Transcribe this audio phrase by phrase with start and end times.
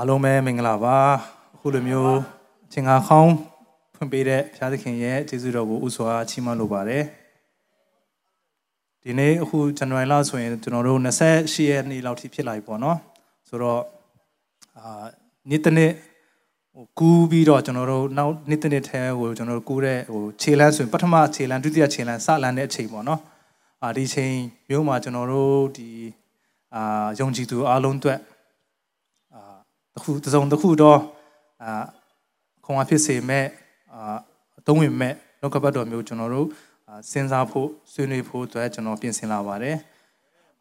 [0.00, 0.96] အားလုံးပဲမင်္ဂလာပါ
[1.54, 2.16] အခုလိုမျိုး
[2.66, 3.34] အချိန်ငါခေါင်း
[3.94, 7.04] ဖွင့်ပေးတဲ့ဘုရားသခင်ရဲ့ကျေးဇူးတော်ကိုဥစွာချီးမွမ်းလိုပါတယ်
[9.02, 12.98] ဒီနေ့အခုဇန်နဝါရီလဆိုရင်ကျွန်တော်တို့28ရက်နေ့လောက်ထိဖြစ်လာပြီပေါ့နော်
[13.48, 13.82] ဆိုတော့
[14.78, 15.06] အာ
[15.50, 15.92] နေ့တစ်နေ့
[16.74, 23.20] ဟိုကူးပြီးတော့ကျွန်တော်တို့နောက်နေ့တစ်နေ့ထဲဟိုကျွန်တော်တို့ကူးတဲ့ဟိုခြေလမ်းဆိုရင်ပထမခြေလမ်းဒုတိယခြေလမ်းစလမ်းတဲ့အချိန်ပေါ့နော်
[23.82, 24.34] အာဒီချိန်
[24.68, 25.88] မျိုးမှာကျွန်တော်တို့ဒီ
[26.74, 28.18] အာယုံကြည်သူအားလုံးအတွက်
[29.98, 31.00] တစ်ခုတစ်စုံတစ်ခုတော့
[31.62, 31.70] အာ
[32.64, 33.46] ခွန်အားဖြစ်စေမဲ့
[33.92, 34.16] အာ
[34.58, 36.46] အသုံးဝင်မဲ့နှုတ်ကပတ်တော်မျိုးကျွန်တော်တို့
[37.10, 39.76] စဉ်းစားဖို့ဆွေးနွေးဖို့အတွက်ကျွန်တော်ပြင်ဆင်လာပါတယ်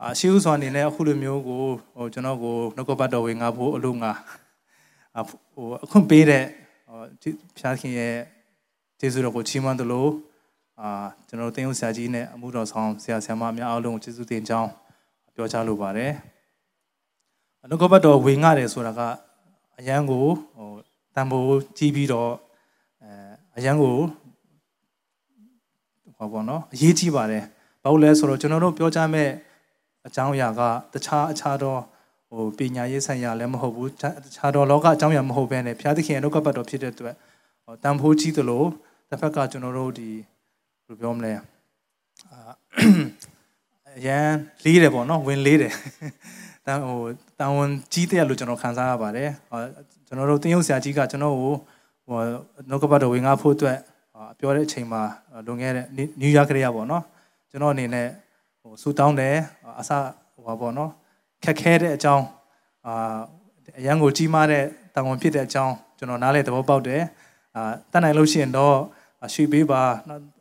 [0.01, 1.63] အာရှိဦးစွာအနေနဲ့အခုလိုမျိုးကို
[1.95, 4.11] ဟိုကျွန်တော်ကိုနှုတ်ကပတ်တော်ဝင်ငါဖို့အလို့ငါ
[5.29, 6.43] ဟိုအခုပေးတဲ့
[6.87, 8.15] ဟိုဖျားခင်ရဲ့
[8.99, 10.07] ကျေးဇူးတော်ကိုချီးမွမ်းသလို
[10.79, 10.89] အာ
[11.27, 14.69] ကျွန်တော်တင်ဦးဆရာကြီးနဲ့အမှုတော်ဆောင်ဆရာဆရာမများအားလုံးကိုကျေးဇူးတင်ကြောင်း
[15.35, 16.13] ပြောကြားလိုပါတယ်
[17.69, 19.01] နှုတ်ကပတ်တော်ဝင်ငါတယ်ဆိုတာက
[19.79, 20.25] အရန်ကို
[20.57, 20.69] ဟို
[21.15, 22.31] တန်ဖိုးကြီးပြီးတော့
[23.03, 23.09] အဲ
[23.57, 23.95] အရန်ကို
[26.17, 27.43] ဟောပေါ့နော်အရေးကြီးပါတယ်
[27.83, 29.29] ဘာလို့လဲဆိုတော့ကျွန်တော်တို့ပြောကြမဲ့
[30.07, 30.61] အကြောင်းအရာက
[30.93, 31.79] တခြားအခြားတော့
[32.29, 33.93] ဟိုပညာရေးဆိုင်ရာလည်းမဟုတ်ဘူးတ
[34.35, 37.15] ခြားတော့လောကအကြောင်းအရာမဟုတ်ဘဲနဲ့ဘုရားသခင်ရဲ့နှုတ်ကပတ်တော်ဖြစ်တဲ့အတွက်
[37.63, 38.63] ဟိုတန်ဖိုးကြီးသလို
[39.09, 40.09] တစ်ဖက်ကကျွန်တော်တို့ဒီ
[40.85, 41.33] ဘယ်လိုပြောမလဲ
[42.31, 42.39] အာ
[43.97, 44.27] အရန်
[44.63, 45.73] လေးတယ်ပေါ့နော်ဝင်လေးတယ်
[46.65, 47.01] တန်ဟို
[47.39, 49.29] တန်ဝန်ကြီးတဲ့လို့ကျွန်တော်ခံစားရပါတယ်
[50.07, 51.53] ကျွန်တော်တို့တင်းရုပ်ဆရာကြီးကကျွန်တော်ကို
[52.07, 52.19] ဟို
[52.69, 53.77] နှုတ်ကပတ်တော်ဝင်ငါဖို့အတွက်
[54.39, 55.01] ပြောတဲ့အချိန်မှာ
[55.45, 55.85] လွန်ခဲ့တဲ့
[56.19, 57.03] နယူးယောက်ကလေးရပေါ့နော်
[57.51, 58.07] ကျွန်တော်အနေနဲ့
[58.61, 59.35] ဟိုဆူတောင်းတယ်
[59.79, 59.91] အစ
[60.33, 60.91] ဟိုပါပေါ့နော်
[61.43, 62.25] ခက်ခဲတဲ့အကြောင်း
[62.87, 63.19] အာ
[63.79, 64.63] အရန်ကိုကြီးမားတဲ့
[64.95, 67.01] တန်ဝန်ဖြစ်တဲ့အကြောင်းကျွန်တော်နားလေသဘောပေါက်တယ်
[67.55, 68.75] အာတတ်နိုင်လို့ရှိရင်တော့
[69.33, 69.81] ရွှေပေးပါ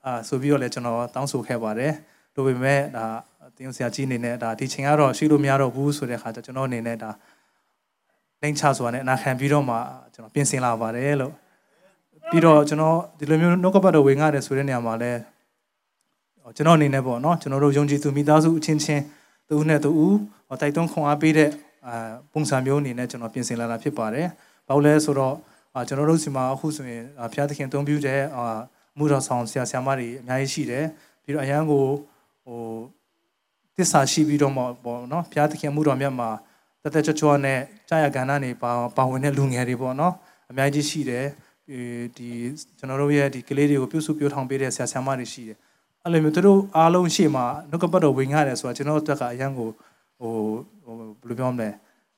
[0.06, 1.92] အာဆိုပြီးတော့လည်းကျွန်တော်တောင်းဆိုခဲ့ပါတယ်
[2.34, 3.05] ဒါပေမဲ့ဒါ
[3.56, 7.10] တင်းဆရာကြီးအနေနဲ့ဒါဒီချိန်ကတော့ရှိလို့မရတော့ဘူးဆိုတဲ့အခါကျကျွန်တော်အနေနဲ့ဒါ
[8.42, 9.76] လိမ့်ချဆိုတာနဲ့အနာခံပြီးတော့မှ
[10.14, 11.32] ကျွန်တော်ပြင်ဆင်လာပါတယ်လို့
[12.30, 15.12] ပြီးတော့ကျွန်တော်ဒီလိုမျိုးနှုတ်ကပတ်တော်ဝင်ငါတယ်ဆိုတဲ့နေရာမှာလဲ
[16.56, 19.03] ကျွန်တော်အနေနဲ့ပေါ့နော်ကျွန်တော်တို့ယုံကြည်သူမိသားစုအချင်းချင်း
[19.48, 19.92] သူနဲ့သူ
[20.48, 21.50] တိုက်တွန်းခွန်အားပေးတဲ့
[21.86, 24.26] အာပုံစံမျိုးအနေနဲ့ကျွန်တော်ပြင်ဆင်လာတာဖြစ်ပါတယ်။
[24.66, 25.34] ဘာလို့လဲဆိုတော့
[25.88, 28.44] ကျွန်တော်တို့စီမှာအခုဆိုရင်ဘုရားသခင်တုံးပြတဲ့အာ
[28.98, 30.84] မှုတော်ဆောင်ဆရာဆရာမတွေအများကြီးရှိတယ်။
[31.22, 31.84] ပြီးတော့အရန်ကို
[32.44, 32.60] ဟို
[33.76, 34.54] တစ္ဆာရှိပြီးတော့
[34.84, 36.31] ပေါ့နော်ဘုရားသခင်မှုတော်မြတ်မှာ
[36.82, 40.14] တသက်ချောချောနဲ့ကြာရကဏ္ဍနေပါပါဝင်တဲ့လူငယ်တွေပေါ့နော်
[40.50, 41.26] အများကြီးရှိတယ်
[42.16, 42.28] ဒီ
[42.78, 45.59] ကျွန်တော်တို့ရဲ့ဒီကလေးတွေကိုပြုစုပြောထောင်ပေးတဲ့ဆရာဆရာမတွေရှိတယ်
[46.04, 49.69] အဲ့လိုမျိုးသူတို့အားလုံးရှေ့မှာနှုတ်ကပတ်တော်ဝင်ရတယ်ဆိုတာကျွန်တော်တို့ကအရန်ကို
[50.20, 50.32] ဟို
[50.84, 51.70] ဟိုဘယ်လိုပြောမလဲ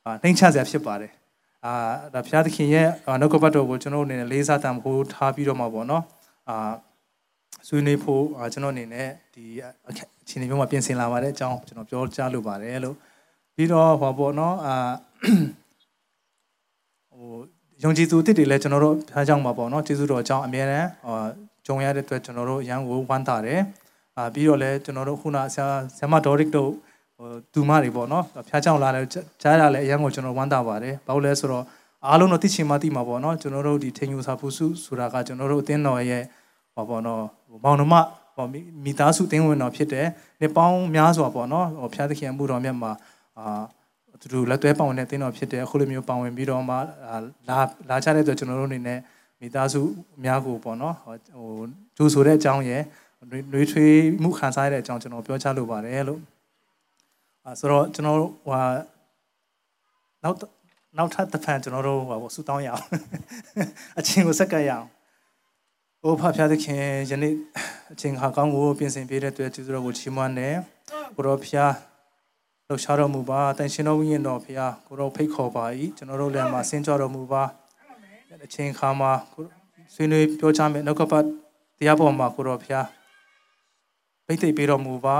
[0.04, 1.12] အာနှိမ့်ချစရာဖြစ်ပါတယ်
[1.64, 1.72] အာ
[2.14, 2.88] ဒါဘုရားသခင်ရဲ့
[3.20, 6.04] နှုတ်ကပတ်တော်ကိုကျွန်တော်တို့အနေနဲ့လေးစားတန်ဖိုးထားပြီးတော့မှာပေါ့နော်
[6.48, 6.72] အာ
[7.68, 9.44] ဆွေးနွေးဖို့ကျွန်တော်အနေနဲ့ဒီ
[10.28, 12.96] အခြေအနေမျိုးမှာပြင်ဆင်လာပါတဲ့အကြောင်းကျွန်တော်ပြောကြားလိုပါတယ်လို့
[13.54, 14.74] ပြီးတော့ဟောပေါ့နော်အာ
[17.10, 17.32] ဟို
[17.82, 21.18] ယုံကြည်သူတစ်တွေလည်းကျွန်တော်တို့ဖျားကြောင်းမှာပေါ့နော်ကျေးဇူးတော်အကြောင်းအမြဲတမ်းဟော
[21.66, 23.60] ဂျုံရတဲ့အတွက်ကျွန်တော်တို့ရန်ကိုဝမ်းသာတယ်
[24.16, 26.70] အာပြီးတော့လည်းကျွန်တော်တို့ခုနဆရာဆရာမဒေါ်ရစ်တို့
[27.16, 29.00] ဟိုသူမတွေပေါ့နော်ဖျားကြောင်းလာလဲ
[29.42, 31.64] ကြားရလဲအရန်ကိုကျွန်တော်ဝမ်းသာပါတယ်ဘာလို့လဲဆိုတော့
[32.06, 36.22] အားလုံးတော့သိချင်မှသိမှာပေါ့နော်ကျွန်တော်တို့ဒီထင်ယူစာဖူစုဆိုတာကကျွန်တော်တို့အသင်းတော်ရဲ့
[36.74, 37.22] ဟောပေါ့နော်
[37.64, 37.94] မောင်နှမ
[38.38, 38.46] ဟော
[38.84, 40.06] မိသားစုတင်းဝင်တော်ဖြစ်တယ်။
[40.40, 42.92] နှစ်ပေါင်းများစွာပေါ့နော်။ဟောဖျားသခင်မှုတော်မြတ်မှာ
[43.38, 43.62] အာ
[44.20, 46.74] သူတို့လက်သွဲပောင်တဲ့တင်းတော်ဖြစ်တယ်အခုလိုမျိုးပောင်ဝင်ပြီးတော့မှ
[47.48, 47.58] လာ
[47.90, 48.98] လာကြတဲ့အတွက်ကျွန်တော်တို့အနေနဲ့
[49.40, 49.80] မိသားစု
[50.24, 51.14] များကိုပေါ့နော်ဟို
[51.96, 52.82] ဂျိုးဆိုတဲ့အကြောင်းရယ်
[53.30, 56.20] နှွေးထွေးမှုခံစားရတဲ့အကြောင်းကျွန်တော်ပြောချလိုပါတယ်လို့
[57.44, 58.60] အဲဆိုတော့ကျွန်တော်ဟို
[60.24, 60.36] နောက်
[60.96, 62.84] နောက်ထပ်တစ်ဖန်ကျွန်တော်တို့ဟိုဆူတောင်းရအောင်
[63.98, 64.88] အချင်းကိုစက်ကပ်ရအောင်။
[66.05, 67.33] အိုဖဖျားသခင်ယနေ့
[67.93, 70.55] အချိန်ခါကောင်းကိုပြင်ဆင်ပေးတဲ့အတွက်ကျေးဇူးတော်ကိုချီးမွမ်းတယ်။
[71.15, 71.73] ကိုတော်ဖျား
[72.67, 75.65] လှူရှားတော်မူပါတန်ရှင်တော်ဝိညာဉ်တော်ဖျားကိုတော်ဖိတ်ခေါ်ပါ၏
[75.97, 77.43] ကျွန်တော်တို့လည်းမှာဆင်းကြတော်မူပါ။
[78.45, 79.11] အချိန်ခါမှာ
[79.93, 81.25] ဆွေးနွေးပြောချမယ်နှုတ်ကပတ်
[81.77, 82.87] တရားပေါ်မှာကိုတော်ဖျား
[84.25, 85.17] ပိတ်သိပ်ပေးတော်မူပါ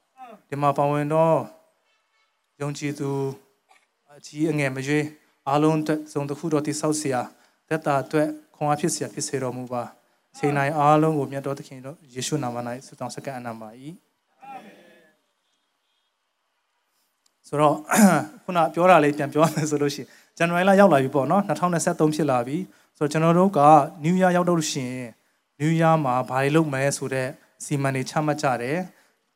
[0.48, 1.36] ။ဒီမှာပါဝင်တော့
[2.60, 3.10] ယုံကြည်သူ
[4.16, 5.06] အကြီးအငယ်မရွေး
[5.48, 5.80] အားလုံး
[6.12, 7.16] စုံတစ်ခုတော်တိဆောက်เสีย
[7.68, 9.84] သက်တာအတွက်ခွန်အားဖြစ်เสียဖြစ်စေတော်မူပါ။
[10.37, 13.69] ချိန်တိုင်းအားလုံးကိုမြတ်တော်သခင်တို့ယေရှုနာမ၌ဆုတောင်းစက္ကအနံပါ၏
[17.47, 17.75] ဆိုတော့
[18.43, 22.57] ခုနပြောတာလေးပြန်ပြောမယ်ဆိုလို့ရှိရင်ဇန်နဝါရီလရောက်လာပြီပေါ့နော်2023ဖြစ်လာပြီ
[22.97, 23.61] ဆိုတော့ကျွန်တော်တို့က
[24.03, 25.09] New Year ရောက်တော့လို့ရှိရင်
[25.61, 27.29] New Year မှာဘာတွေလုပ်မယ်ဆိုတော့
[27.65, 28.77] စီမံတွေချမှတ်ကြတယ်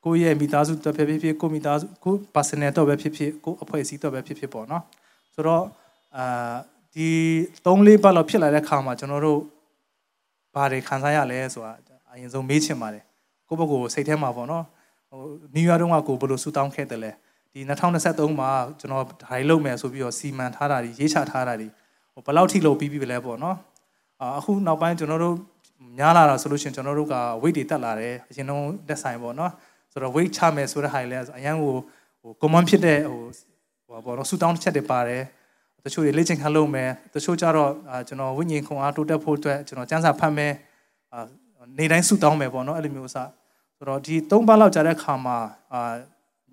[0.06, 4.84] ကိုယ့်ရဲ့မိသားစုတော့ဖြစ်ဖြစ်ဖြစ်ကိုမိသားစုကို personal တော့ပဲဖြစ်ဖြစ်ကိုအဖွဲ့အစည်းတော့ပဲဖြစ်ဖြစ်ပေါ့နော်
[5.34, 5.64] ဆိုတော့
[6.18, 6.56] အာ
[6.96, 7.10] ဒီ
[7.66, 9.40] 3-4ပတ်လောက်ဖြစ်လာတဲ့ခါမှာကျွန်တော်တို့
[10.56, 11.74] ဘာတွေခံစားရလဲဆိုတာ
[12.12, 13.04] အရင်ဆုံးမေးချင်ပါတယ်
[13.48, 14.64] ကိုယ့်ဘက်ကိုစိတ်ထဲမှာပေါ့နော်
[15.10, 15.22] ဟို
[15.56, 17.12] နီးရတုန်းကကိုဘယ်လိုဆူတောင်းခဲ့တယ်လဲ
[17.54, 18.50] ဒီဒီ2023မှာ
[18.80, 21.68] ကျွန်တော်ဒါတွေလုပ်မယ်ဆိုပြီးတော့စီမံထားတာတွေရေးချထားတာတွေ
[22.14, 23.58] ဟိုဘယ်လောက်ထိလုပ်ပြီးပြီလဲပေါ့နော်
[24.38, 25.36] အခုနောက်ပိုင်းကျွန်တော်တို့
[25.98, 29.52] များလာတာဆိုလို့ရှိရင်ကျွန်တော်တို့က weight တွေတက်လာတယ်အရင်တော့တက်ဆိုင်ပေါ့နော်
[29.92, 31.74] ဆိုတော့ weight ချမယ်ဆိုတဲ့ဟာတွေလည်းအရန်ကို
[32.22, 33.22] ဟို common ဖြစ်တဲ့ဟို
[33.88, 35.24] ဟိုပေါ့နော်ဆူတောင်းတစ်ချက်တွေပါတယ်
[35.86, 37.72] တချို့တွေလေ့ကျင့်ခန်းလုပ်မယ်တချို့ကျတော့
[38.08, 40.54] ကျွန်တော်ဝိညာဉ်ခွန်အားတိုးတက်ဖို့အတွက်ကျွန်တော်စံစာဖတ်မယ်
[41.78, 45.38] နေတိုင်းဆူတောင်းမယ်ပေါ့နော်အဲ့လိုမျိုးစဆိုတော့ဒီ၃ပတ်လောက်ကြာတဲ့ခါမှာ
[45.74, 45.94] အာ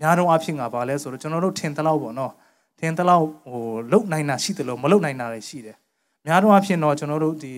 [0.00, 2.32] များတော့အဖြစ်ငါပါလဲဆိုတော့ကျွန်တော်တို့ထင်သလောက်ပေါ့နော်
[2.80, 3.62] ထင်သလောက်ဟို
[3.92, 5.76] လုံနိုင်တာရှိတယ်လို့မလုံနိုင်တာတွေရှိတယ်
[6.26, 7.52] များတော့အဖြစ်တော့ကျွန်တော်တို့ဒီ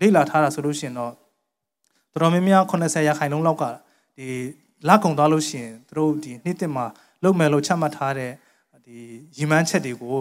[0.00, 1.12] လေ့လာထားတာဆိုလို့ရှိရင်တော့
[2.12, 3.64] တော်တော်များများ80ရာခိုင်နှုန်းလောက်က
[4.16, 4.26] ဒီ
[4.88, 6.84] လက်ကုံသွားလို့ရှိရင်တို့ဒီနှစ်တစ်မှာ
[7.24, 8.32] လုံမယ်လို့ချမှတ်ထားတဲ့
[8.86, 8.96] ဒီ
[9.36, 10.20] ရီမန်းချက်တွေကို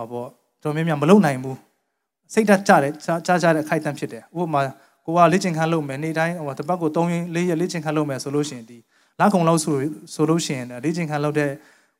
[0.00, 0.28] ဟောပေါ့
[0.62, 1.58] တော်များများမလုံနိုင်ဘူး
[2.32, 2.92] စိတ်ဓာတ်ကြတယ်
[3.26, 4.60] ကြားကြတဲ့အခိုက်အတန့်ဖြစ်တယ်ဥပမာ
[5.04, 8.78] ကိုကလေ့ကျင့်ခန်းလုပ်မယ်နေ့တိုင်းဟိုတပတ်ကို3ရက်4ရက်လေ့ကျင့်ခန်းလုပ်မယ်ဆိုလို့ရှိရင်ဒီ
[9.20, 9.76] လက်ကုံလောက်ဆို
[10.14, 11.50] ဆိုလို့ရှိရင်လေ့ကျင့်ခန်းလုပ်တဲ့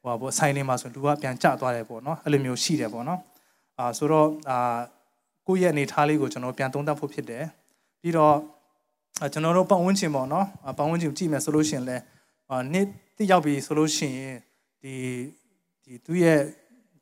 [0.02, 3.20] ဟိုပေါ့ဆိုင်လေးမှာဆိုလူကပြန်ကျသွားတယ်ပေါ့နော်အဲ့လိုမျိုးရှိတယ်ပေါ့နော်
[3.78, 4.78] အာဆိုတော့အာ
[5.46, 7.44] ကိုယ့်ရဲ့အနေထားလေးကိုကျွန်တော်ပြန်သုံးသပ်ဖို့ဖြစ်တယ်
[8.02, 8.34] ပြီးတော့
[9.32, 10.46] ကျွန်တော်တို့ပတ်ဝန်းကျင်ပေါ့နော်
[10.78, 12.02] ပတ်ဝန်းကျင်ကြည့်မယ်ဆိုလို့ရှိရင်လည်း
[12.72, 12.86] နှစ်
[13.16, 14.36] တိရောက်ပြီဆိုလို့ရှိရင်
[14.82, 14.94] ဒီ
[15.84, 16.40] ဒီသူ့ရဲ့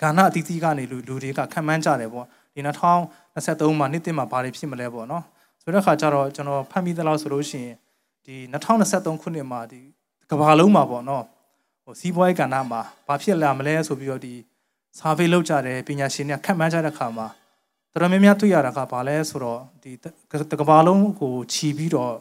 [0.01, 5.25] ဂါဏအသီးသီးကနေလူလူတွေကခံမှန်းကြတယ်ပေါ့ဒီ2023မှာနှစ်တင်မှာဘာတွေဖြစ်မလဲပေါ့နော်
[5.63, 7.77] ဆိုတဲ့ခါကျတော့ကျွန်တော်ဖတ်မိသလောက်ဆိုလို့ရှိရင်
[8.27, 9.81] ဒီ2023ခုနှစ်မှာဒီ
[10.31, 11.25] ကဘာလုံးမှာပေါ့နော်
[11.85, 14.35] ဟိုစီးပွားရေးကဏ္ဍမှာဘာဖြစ်လာမလဲဆိုပြီးတော့ဒီ
[14.99, 17.27] survey လုပ်ကြတယ်ပညာရှင်တွေကခန့်မှန်းကြတဲ့ခါမှာ
[17.93, 19.91] တော်တော်များများတွေ့ရတာကဘာလဲဆိုတော့ဒီ
[20.61, 22.13] ကဘာလုံးကိုခြီးပြီးတော့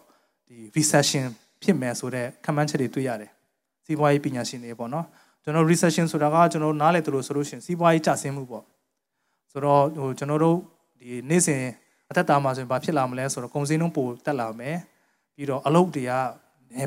[0.47, 1.25] ဒီ recession
[1.63, 3.31] ဖြစ်မယ်ဆိုတဲ့ခန့်မှန်းချက်တွေတွေ့ရတယ်
[3.85, 5.05] စီးပွားရေးပညာရှင်တွေပေါ့နော်
[5.47, 8.63] ကျွန်တော် recession ဆိုတာကကျွန်တော်နားလည်သလိုဆိုလို့ရှိရင်စီးပွားရေးကျဆင်းမှုပေါ့
[9.51, 10.57] ဆိုတော့ဟိုကျွန်တော်တို့
[10.99, 11.61] ဒီနေ့စဉ်
[12.09, 14.77] အသက်တာမှာဆိုရင်ဘာဖြစ်လာမလဲဆိုတော့ကုန်စည်နှုန်းပိုတက်လာမယ်
[15.35, 16.11] ပြီးတော့အလုပ်တွေက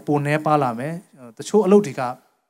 [0.06, 0.92] ပိုနေပါလာမယ်
[1.38, 2.00] တချို့အလုပ်တွေက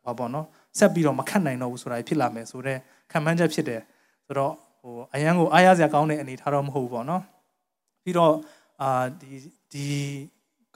[0.05, 0.47] ဘာပေါ့နော်
[0.79, 2.79] ဆက်ပြီးတော့မခတ်နိုင်တော့ဘူးဆိုတာဖြစ်လာမယ်ဆိုတော့
[3.11, 3.81] ခံမှန်းချက်ဖြစ်တယ်
[4.27, 7.23] ဆိုတော့ဟိုအရန်ကိုအားရစရာကောင်းတဲ့အနေထားတော့မဟုတ်ဘူးပေါ့နော်
[8.03, 8.33] ပြီးတော့
[8.83, 8.91] အာ
[9.21, 9.33] ဒီ
[9.73, 9.87] ဒီ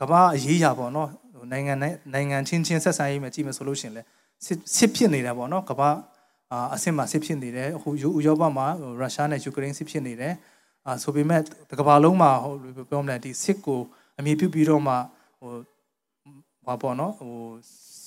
[0.01, 1.09] ကမ္ဘာအရေးရပေါ့နော်
[1.53, 4.09] နိုင်ငံနဲ့နိုင်ငံချင်းချင်းဆက်ဆံရေးမှာကြည့်မယ်ဆိုလို့ရှိရင်လည်း
[4.76, 5.91] စစ်ဖြစ်နေတယ်ပေါ့နော်ကမ္ဘာ
[6.75, 7.88] အဆင့်မှာစစ်ဖြစ်နေတယ်အခု
[8.19, 10.35] ဥရောပမှာရုရှားနဲ့ယူကရိန်းစစ်ဖြစ်နေတယ်
[10.87, 11.41] အာဆိုပေမဲ့
[11.81, 12.55] ကမ္ဘာလုံးမှာဟို
[12.91, 13.81] ပြောမလဲဒီစစ်ကို
[14.19, 14.94] အမြင်ပြုပြီးတော့မှ
[15.41, 15.52] ဟို
[16.67, 17.35] ဘာပေါ့နော်ဟို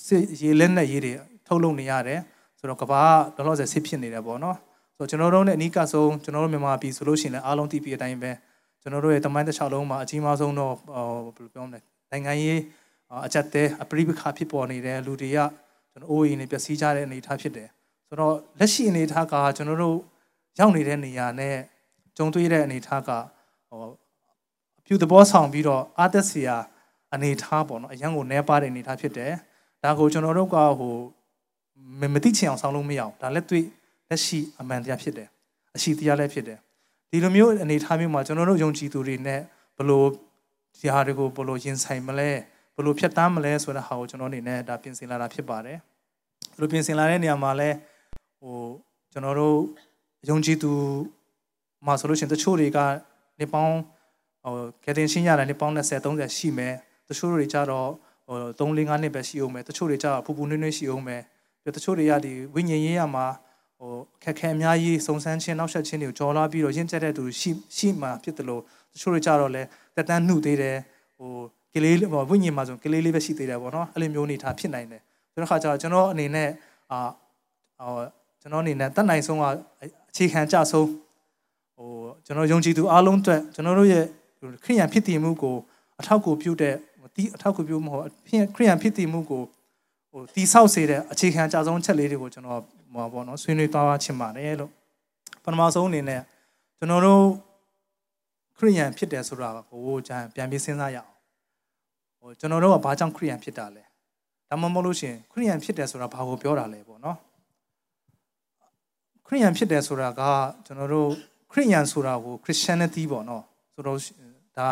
[0.07, 1.13] စစ်ရေလက်နဲ့ရေးတွေ
[1.47, 2.19] ထုတ်လုပ်နေရတယ်
[2.59, 3.01] ဆိုတော့ကမ္ဘာ
[3.35, 4.57] ကလောလောဆယ်စစ်ဖြစ်နေတယ်ပေါ့နော်
[4.97, 8.31] ဆိုတော့ကျွန်တော်တို့နဲ့အနီးကဆုံးကျွန်တော်တို့မြန်မာပြည်ဆိုလို့ရှိရင်လည်းအားလုံးသိပြီးအတိုင်းပဲ
[8.81, 10.73] ကျွန်တော်တို့ရဲ့တမိုင်းတစ်လျှောက်လုံးမှာအကြီးမားဆုံးတော့
[11.35, 11.79] ဘယ်လိုပြောမလဲ
[12.11, 12.59] နိုင်ငံရေး
[13.25, 15.37] အကြက်တဲ့အပရိပခဖြစ်ပေါ်နေတဲ့လူတွေက
[15.97, 17.69] ကျွန်တော်အိုးအိမ်နဲ့ပျက်စီးကြတဲ့အနေအထားဖြစ်တယ်
[18.07, 19.97] ဆိုတော့လက်ရှိအနေအထားကကျွန်တော်တို့
[20.59, 21.55] ရောက်နေတဲ့နေရာနဲ့
[22.17, 23.09] ကြုံတွေ့တဲ့အနေအထားက
[23.69, 23.83] ဟော
[24.79, 26.55] အပြုသဘောဆောင်ပြီးတော့အားသက်စရာ
[27.13, 29.31] အနေအထားပေါ့နော်အရန်ကိုနဲပါတဲ့အနေအထားဖြစ်တယ်
[29.83, 30.95] ဒါကိုကျွန်တော်တို့ကဟို
[32.13, 33.65] မသိချင်အောင်ဆောင်းလို့မရအောင်ဒါလက်တွေ့
[34.09, 35.27] လက်ရှိအမှန်တရားဖြစ်တယ်
[35.75, 36.59] အရှိတရားလည်းဖြစ်တယ်
[37.09, 39.41] ဒီလိုမျိုးအနေအထားမျိုးမှာကျွန်တော်တို့ယုံကြည်သူတွေနဲ့
[39.77, 40.07] ဘလို့
[40.79, 42.31] ဒီဟာတွေကိုဘလို့ရင်ဆိုင်မလဲ
[42.77, 45.77] ဘလို့ဖြတ်တန်းမလဲဆိုတဲ့ဟာကိုကျွန်တော်အနေနဲ့ဒါပြင်ဆင်လာတာဖြစ်ပါတယ်
[46.51, 47.69] ဒီလိုပြင်ဆင်လာတဲ့နေရာမှာလဲ
[48.39, 48.55] ဟို
[49.11, 49.57] ကျွန်တော်တို့
[50.29, 50.71] ယုံကြည်သူ
[51.85, 52.79] မှာဆိုလို့ရှိရင်တချို့တွေက
[53.39, 53.77] နေပေါင်း
[54.43, 54.53] ဟို
[54.85, 56.73] ကတင်ရှင်းရတယ်နေပေါင်း20 30ရှိမယ်
[57.07, 57.89] တချို့တွေကြတော့
[58.27, 61.21] ဟို3 4 5နှစ်ပဲရှိအောင်မယ်တချို့တွေကြတော့ပူပူနွေ့နွေ့ရှိအောင်မယ်
[61.63, 63.25] ပြီးတချို့တွေကဒီဝိညာဉ်ရေးရမှာ
[63.77, 63.91] ဟို
[64.23, 68.61] ခက်ခဲအများကြီးစုံစမ်းခြင်းနောက်ဆက်ခြင်းတွေကိုကြော်လာပြီးတော့ရင့်ကျက်တဲ့သူရှိရှိမှဖြစ်တယ်လို့
[68.93, 69.63] တချို့တွေကြတော့လဲ
[69.95, 70.77] တက်တန်းနှုတ်သေးတယ်
[71.17, 71.31] ဟို
[71.77, 71.95] ကလေး
[72.29, 75.01] ဝိညာဉ်မှာဆိုကလေးလေးပဲရှိသေးတယ်ပေါ့နော်အဲ့လိုမျိုးအနေထားဖြစ်နိုင်တယ်
[75.33, 76.49] ဆိုတော့ခါကျတော့ကျွန်တော်အနေနဲ့
[76.91, 76.99] အာ
[77.79, 78.05] ဟို
[78.41, 79.43] ကျွန်တော်အနေနဲ့တတ်နိုင်ဆုံးက
[79.83, 80.87] အခြေခံကြဆုံး
[81.75, 81.89] ဟို
[82.25, 84.05] ကျွန်တော်ယုံကြည်သူအားလုံးအတွက်ကျွန်တော်တို့ရဲ့
[84.63, 85.55] ခရိယန်ဖြစ်တည်မှုကို
[85.99, 86.75] အထောက်အကူပြုတဲ့
[87.35, 88.05] အထောက်အကူပြုမဟုတ်
[88.55, 89.43] ခရိယန်ဖြစ်တည်မှုကို
[90.11, 92.61] ဟိုတိဆောက်စေတဲ့အခြေခံအကြဆုံးချက်လေးတွေကိုကျွန်တော်
[92.93, 94.71] ဟောပေါ့နော်ဆွေးနွေးသွားချင်ပါတယ်လို့
[95.43, 96.21] ပထမဆုံးအနေနဲ့
[96.77, 97.23] ကျွန်တော်တို့
[98.57, 101.16] ခရိယန်ဖြစ်တယ်ဆိုတာကိုကြံပြန်ပြီးစဉ်းစားရအောင်ဟို
[102.39, 103.83] ကျွန်တော်တို့ကဘာကြောင့်ခရိယန်ဖြစ်တာလဲ
[104.49, 107.17] ဒါမှမဟုတ်လို့ရှိရင်ခရိယန်ဖြစ်တယ်ဆိုတာဘာကိုပြောတာလဲပေါ့နော်
[109.27, 110.21] ခရိယန်ဖြစ်တယ်ဆိုတာက
[110.65, 111.09] ကျွန်တော်တို့
[111.51, 113.43] ခရိယန်ဆိုတာကို Christianity ပေါ့နော်
[113.73, 113.97] ဆိုတော့
[114.57, 114.67] ဒါ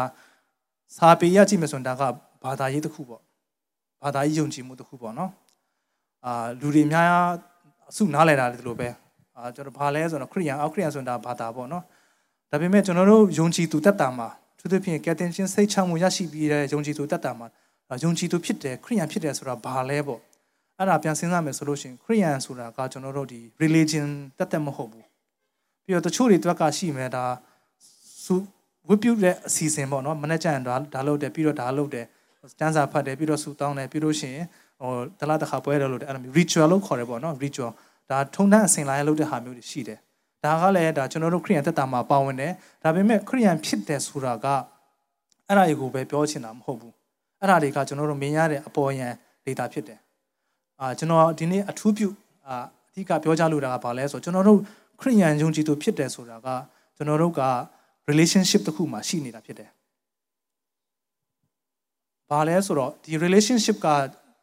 [0.98, 2.04] စာပေရကြည့်မယ်ဆိုရင်ဒါက
[2.44, 3.22] ဘာသာရေးတစ်ခုပေါ့
[4.04, 5.32] ဘာသာရေးယုံကြည်မှုတစ်ခုပေါ့နော်
[6.26, 7.08] အာလူတွေများ
[7.90, 8.90] အစုနားလည်တာလည်းဒီလိုပဲ
[9.36, 11.84] အာကျွန်တော်ဘာလဲဆိုတော့ခရိယန်အောက်ခရိယန်ဆိုတာဘာသာပေါ့နော်
[12.52, 14.28] ဒါပေမဲ့ကျွန်တော်တို့ယုံကြည်သူတက်တာမှာ
[14.66, 17.48] သူတို့ဖြင့်ကယ်တင်ရှင်စိတ်ချမှုရရှိပြီးတဲ့ယုံကြည်သူတက်တာမှာ
[18.04, 20.20] ယုံကြည်သူဖြစ်တယ်ခရိယန်ဖြစ်တယ်ဆိုတာဘာလဲပေါ့
[20.78, 25.06] အဲ့ဒါပြန်စဉ်းစားမယ်ဆိုလို့ရှိရင်ခရိယန်ဆိုတာကကျွန်တော်တို့ဒီ religion တက်တက်မဟုတ်ဘူး
[25.86, 27.24] ပြီးတော့တချို့တွေတွက်ကရှိမယ်ဒါ
[28.26, 28.36] စု
[28.90, 32.06] ဝတ်ပြုတဲ့အစီအစဉ်ပေါ့နော်မနေ့ကျရင်ဒါဒါလုပ်တယ်ပြီးတော့ဒါလုပ်တယ်
[32.52, 34.46] စတန်းစာဖတ်တယ်ပြီးတော့ဆူတောင်းတယ်ပြီးလို့ရှိရင်
[34.82, 37.72] ဟိုတလားတစ်ခါပွဲတယ်လို့အဲ့လိုမျိုး ritual လို့ခေါ်တယ်ပေါ့နော် ritual
[38.10, 40.00] ဒါထုံတန်းအစဉ်လာရလုပ်တဲ့ဟာမျိုးတွေရှိတယ်
[40.46, 42.52] ဒါကလည်းဒါကျွန်တော်တို့ခရိယန်သက်တာမှာပါဝင်တယ်
[42.84, 44.46] ဒါပေမဲ့ခရိယန်ဖြစ်တယ်ဆိုတာက
[45.48, 46.94] အဲ့ဒါတွေကိုပဲပြောချင်တာမဟုတ်ဘူး
[47.40, 49.08] အဲ့ဒါတွေကကျွန်တော်တို့မြင်ရတဲ့အပေါ်ယံ
[49.46, 50.00] data ဖြစ်တယ်
[50.80, 52.10] အာကျွန်တော်ဒီနေ့အထူးပြု
[52.48, 52.56] အာ
[52.90, 54.60] အဓိကပြောကြလို့တာကဘာလဲဆိုကျွန်တော်တို့
[55.02, 56.48] ခရိယန်ယုံကြည်သူဖြစ်တယ်ဆိုတာက
[56.96, 57.42] ကျွန်တော်တို့က
[58.10, 59.70] relationship တစ်ခုမှာရှိနေတာဖြစ်တယ်
[62.30, 63.88] ဘာလဲဆိုတော့ဒီ relationship က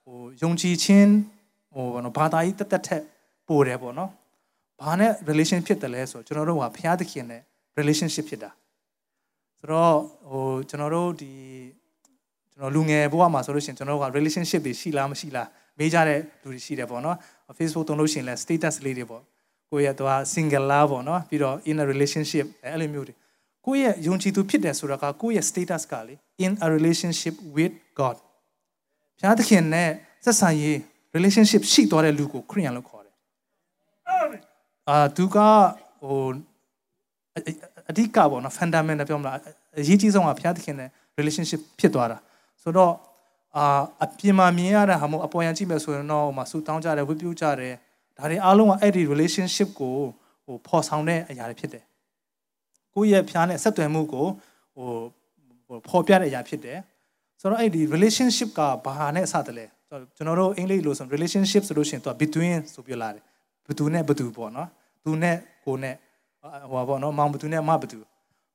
[0.05, 1.11] ဟိုယုံကြည်ခြင်း
[1.75, 3.03] ဟိုဘာလို့ဘာသာရေးတက်တက်ထက်
[3.49, 4.11] ပိုတယ်ပေါ့နော်
[4.83, 7.43] ဘာနဲ့ relation ဖြစ်တယ်လဲဆိုတော့ကျွန်တော်တို့ကဘုရားသခင်နဲ့
[7.79, 8.51] relationship ဖြစ်တာ
[9.59, 9.97] ဆိုတော့
[10.31, 11.33] ဟိုကျွန်တော်တို့ဒီ
[12.53, 15.49] ကျွန်တော်လူငယ်ဘဝမှာဆိုလို့ရှိရင်ကျွန်တော်တို့က relationship တွေရှိလားမရှိလား
[15.79, 17.17] မေးကြတဲ့လူတွေရှိတယ်ပေါ့နော်
[17.59, 19.23] Facebook တုံးလို့ရှိရင်လည်း status လေးတွေပေါ့
[19.71, 23.15] ကိုယ့်ရဲ့သူက single လားပေါ့နော်ပြီးတော့ in a relationship အဲ့လိုမျိုးတွေ
[23.67, 28.17] ကိုယ့်ရဲ့ယုံကြည်သူဖြစ်တယ်ဆိုတာကကိုယ့်ရဲ့ status ကလေ in a relationship with God
[29.19, 29.91] ဘုရားသခင်နဲ့
[30.25, 30.79] ဆက်ဆံရေး
[31.17, 33.02] relationship ရှိသွားတဲ့လူကိုခရိယန်လို့ခေါ်တယ်
[34.89, 35.37] အာသူက
[36.03, 36.27] ဟို
[37.91, 39.37] အဓိကပေါ့နော် fundamental ပြောမလား
[39.79, 42.19] အရေးကြီးဆုံးကဘုရားသခင်နဲ့ relationship ဖြစ်သွားတာ
[42.63, 42.93] ဆိုတော့
[43.57, 47.75] အာအပြင်မှာမြင်ရတာဟာမဟုတ်အပေါ်ယံကြည့်မယ်ဆိုရင်တော့ဟိုမှာဆူတောင်းကြတယ်ဝတ်ပြုကြတယ်
[48.19, 49.97] ဒါတွေအားလုံးကအဲ့ဒီ relationship ကို
[50.45, 51.85] ဟိုဖော်ဆောင်တဲ့အရာတွေဖြစ်တယ်
[52.95, 54.27] ကိုယ့်ရဲ့ဖျားနဲ့ဆက်သွယ်မှုကို
[54.77, 54.91] ဟို
[55.89, 56.79] ဖော်ပြတဲ့အရာဖြစ်တယ်
[57.41, 59.67] ဆိုတော့အဲ့ဒီ relationship ကဘာနဲ့အစတလဲ
[60.17, 63.25] ကျွန်တော်တို့အင်္ဂလိပ်လို့ဆို relationship ဆိုလို့ရှိရင်သူက between ဆိုပြလာတယ်
[63.67, 64.69] ဘသူနဲ့ဘသူပေါ့နော်
[65.05, 65.95] သူနဲ့ကိုနဲ့
[66.71, 67.99] ဟိုပါပေါ့နော်မောင်ဘသူနဲ့မဘသူ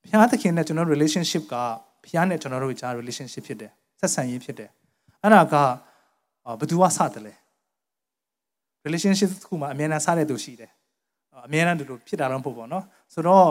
[0.05, 1.55] ဖျားသခင်နဲ့ကျွန်တော် relationship က
[2.05, 4.69] ဖျားနဲ့ကျွန်တော်တို့ကြား relationship ဖြစ်တယ်ဆက်ဆံရေးဖြစ်တယ်
[5.23, 5.55] အဲ့ဒါက
[6.61, 7.33] ဘသူကစတယ်လဲ
[8.85, 10.71] relationship တစ်ခုမှာအမြဲတမ်းစတဲ့သူရှိတယ်
[11.45, 12.83] အမြဲတမ်းဒီလိုဖြစ်တာတော့မဟုတ်ပါနော်
[13.13, 13.47] ဆိုတော့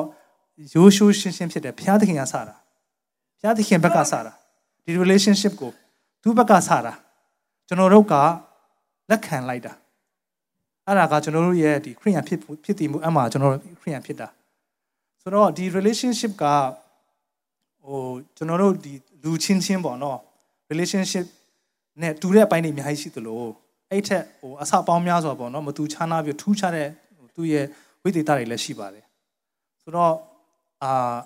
[0.75, 2.55] ရိုးရှိုးရှင်းရှင်းဖြစ်တယ်ဘုရားသခင်ကစတာ
[3.39, 4.33] ဘုရားသခင်ဘက်ကစတာ
[4.85, 5.71] ဒီ relationship ကို
[6.23, 6.93] သူ့ဘက်ကစတာ
[7.69, 8.15] ကျွန်တော်တို့က
[9.11, 9.73] လက်ခံလိုက်တာ
[10.87, 14.29] အဲ့ဒါကကျွန်တော်တို့ရဲ့ဒီခရိယန်ဖြစ်ဖြစ်တည်မှုအမှကျွန်တော်တို့ခရိယန်ဖြစ်တာ
[15.23, 16.45] ဆိုတော့ဒီ relationship က
[17.85, 18.01] ဟို
[18.37, 20.19] ကျွန်တော်တို့ဒီလူချင်းချင်းပေါ့နော်
[20.71, 21.27] relationship
[22.01, 23.43] နဲ့တူတဲ့အပိုင်းတွေအများကြီးရှိသလို
[23.91, 26.89] အဲ့ထက်ဟိုအစပေါင်းများစွာပေါ့နော်မတူခြားနာပြီးထူးခြားတဲ့
[27.35, 27.65] သူ့ရဲ့
[28.03, 29.05] ဝိသေသတွေလည်းရှိပါတယ်
[29.83, 30.15] ဆိုတော့
[30.83, 31.17] အာ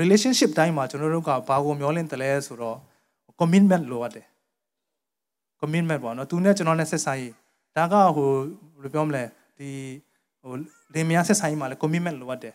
[0.00, 2.76] relationship တိုင်းမှာကျွန်တော်တို့ကဘာကိုမျှော်လင့်တယ်လဲဆိုတော့
[3.40, 4.26] commitment လိုအပ်တယ်
[5.60, 7.34] commitment ပေါ့နော်သူနဲ့ကျွန်တော်နဲ့ဆက်ဆံရေး
[7.76, 8.30] ဒါကဟို
[8.71, 9.22] ဘယ် လိုပြောမလဲ
[9.58, 9.68] ဒီ
[10.42, 10.52] ဟို
[10.94, 12.54] လင်မယားဆက်ဆံရေးမှာလည်း commitment လိုအပ်တယ်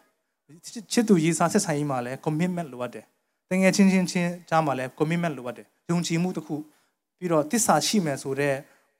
[0.92, 3.06] ချစ်သူရေးစားဆက်ဆံရေးမှာလည်း commitment လိုအပ်တယ်
[3.50, 6.56] တကယ်ချင်းချင်းချင်းကြားမှာလည်း commitment လိုအပ်တယ်ယုံကြည်မှုတစ်ခု
[7.18, 8.56] ပြီးတော့တစ္ဆာရှိမယ်ဆိုတော့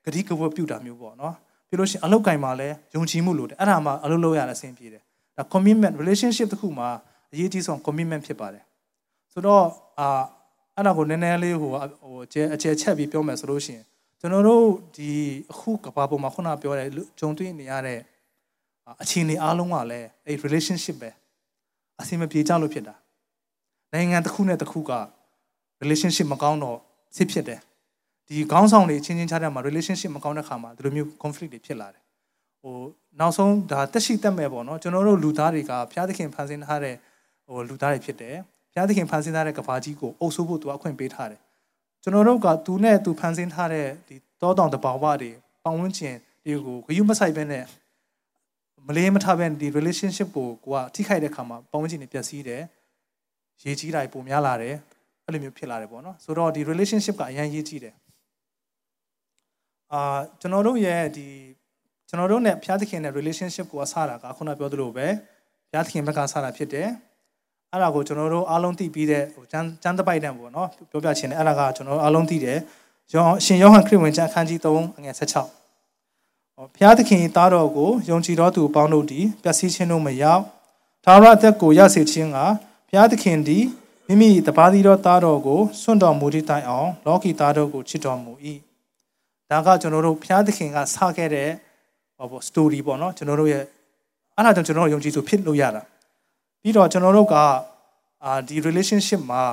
[0.06, 1.34] ဂတိကဝတ်ပြုတာမျိုးပေါ့နော်
[1.68, 5.02] ပြီးလို့ရှိရင်အလောက်ကင်မှာလည်းယုံကြည်မှုလိုတယ်အဲ့ဒါမှအလုပ်လုပ်ရတဲ့အဆင်ပြေတယ်
[5.38, 6.88] ဒါ commitment relationship တစ်ခုမှာ
[7.34, 8.64] အရေးကြီးဆုံး commitment ဖြစ်ပါတယ်
[9.34, 9.64] ဆိုတော့
[10.00, 10.08] အာ
[10.76, 11.82] အဲ့ဒါကိုနည်းနည်းလေးဟိုဟို
[12.26, 13.86] အကျဲအကျဲချက်ပြီးပြောမယ်ဆိုလို့ရှိရင်
[14.20, 15.12] ကျွန်တော်တို့ဒီ
[15.52, 16.88] အခုကဘာပေါ်မှာခုနပြောတဲ့
[17.20, 18.00] ဂျုံတွေ့နေရတဲ့
[19.02, 21.10] အခြေအနေအားလုံးကလည်းအဲ့ relationship ပဲ
[22.02, 22.96] အဆင်မပြေကြလို့ဖြစ်တာ
[23.94, 24.94] နိုင်ငံတစ်ခုနဲ့တစ်ခုက
[25.82, 26.78] relationship မကောင်းတော့
[27.16, 27.60] ဖြစ်ဖြစ်တယ်
[28.28, 32.04] ဒီခေါင်းဆောင်တွေချင်းချင်းချတဲ့မှာ relationship မကောင်းတဲ့ခါမှာဒီလိုမျိုး conflict တွေဖြစ်လာတယ်
[32.62, 32.76] ဟို
[33.20, 36.96] နောက်ဆုံးဒါတက်ရှိတက်မဲ့ပေါ့နော်ကျွန်တော်တို့လူသားတွေကဘုရားသခင်ဖန်ဆင်းထားတဲ့
[37.46, 38.36] ဟိုလူသားတွေဖြစ်တယ်
[38.72, 41.42] ဘုရားသခင်ဖန်ဆင်းထားတဲ့ကဘာကြီးကိုအုပ်စိုးဖို့သူအခွင့်ပေးထားတယ်
[42.08, 45.32] ကျွန်တော်တို့ကသူနဲ့သူဖန်ဆင်းထားတဲ့ဒီတောတောင်တဘာဝတွေ
[45.64, 47.66] ပတ်ဝန်းကျင်တွေကိုဂရုမစိုက်ဘဲနဲ့
[48.88, 52.64] မလေးမထားဘဲဒီ relationship ကိုကိုကထိခိုက်တဲ့ခါမှာပတ်ဝန်းကျင်တွေပျက်စီးတယ်
[53.64, 54.76] ရေးကြီးတာပုံများလာတယ်
[55.26, 57.96] အဲ့လိုမျိုးဖြစ်လာတယ်ပေါ့နော်ဆိုတော့ဒီ relationship ကအရင်ရေးကြီးတယ်
[59.94, 61.28] အာကျွန်တော်တို့ရဲ့ဒီ
[62.10, 65.08] ကျွန်တော်တို့ ਨੇ ဘုရားသခင်နဲ့ relationship ကိုအဆတာကခုနပြောသလိုပဲ
[65.70, 66.90] ဘုရားသခင်ဘက်ကဆတာဖြစ်တယ်
[67.78, 72.58] အဲ့ဒါကိုကျွန်တော်တို့အားလုံးသိပြီးတဲ့ဟိုကျမ်းကျမ်းတပိုက်တန်ပေါ့နော်ပြောပြချင်တယ်အဲ့ဒါကကျွန်တော်တို့အားလုံးသိတယ်
[73.14, 75.34] ယောရှင်ယောဟန်ခရစ်ဝင်ကျမ်းအခန်းကြီး3အငယ်16
[76.56, 80.42] ဟောဘုရားသခင်၏သားတော်ကိုယုံကြည်တော်သူအပေါင်းတို့သည်ပျက်စီးခြင်းတို့မရောက်
[81.06, 82.38] သာရအသက်ကိုရစေခြင်းက
[82.90, 83.64] ဘုရားသခင်သည်
[84.08, 88.34] မိမိတပါးသီတော်သားတော်ကိုစွန့်တော်မူသည့်တိုင်အောင် လောကီသားတော်ကိုချစ်တော်မူ၏
[89.50, 91.50] ဒါကကျွန်တော်တို့ဘုရားသခင်ကစခဲ့တဲ့
[92.18, 93.64] ဟောပေါ့ story ပေါ့နော်ကျွန်တော်တို့ရဲ့
[94.36, 95.82] အဲ့ဒါကြောင့်ကျွန်တော်တို့ယုံကြည်သူဖြစ်လို့ရတာ
[96.62, 97.36] ပြီးတော့ကျွန်တော်တို့က
[98.24, 99.44] အာဒီ relationship မှာ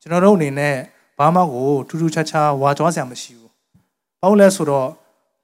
[0.00, 0.76] ကျွန်တော်တို့အနေနဲ့
[1.18, 3.50] ဘာမှကိုထူးထူးခြားခြားဝါကြွားစရာမရှိဘူး
[4.20, 4.88] ဘာလို့လဲဆိုတော့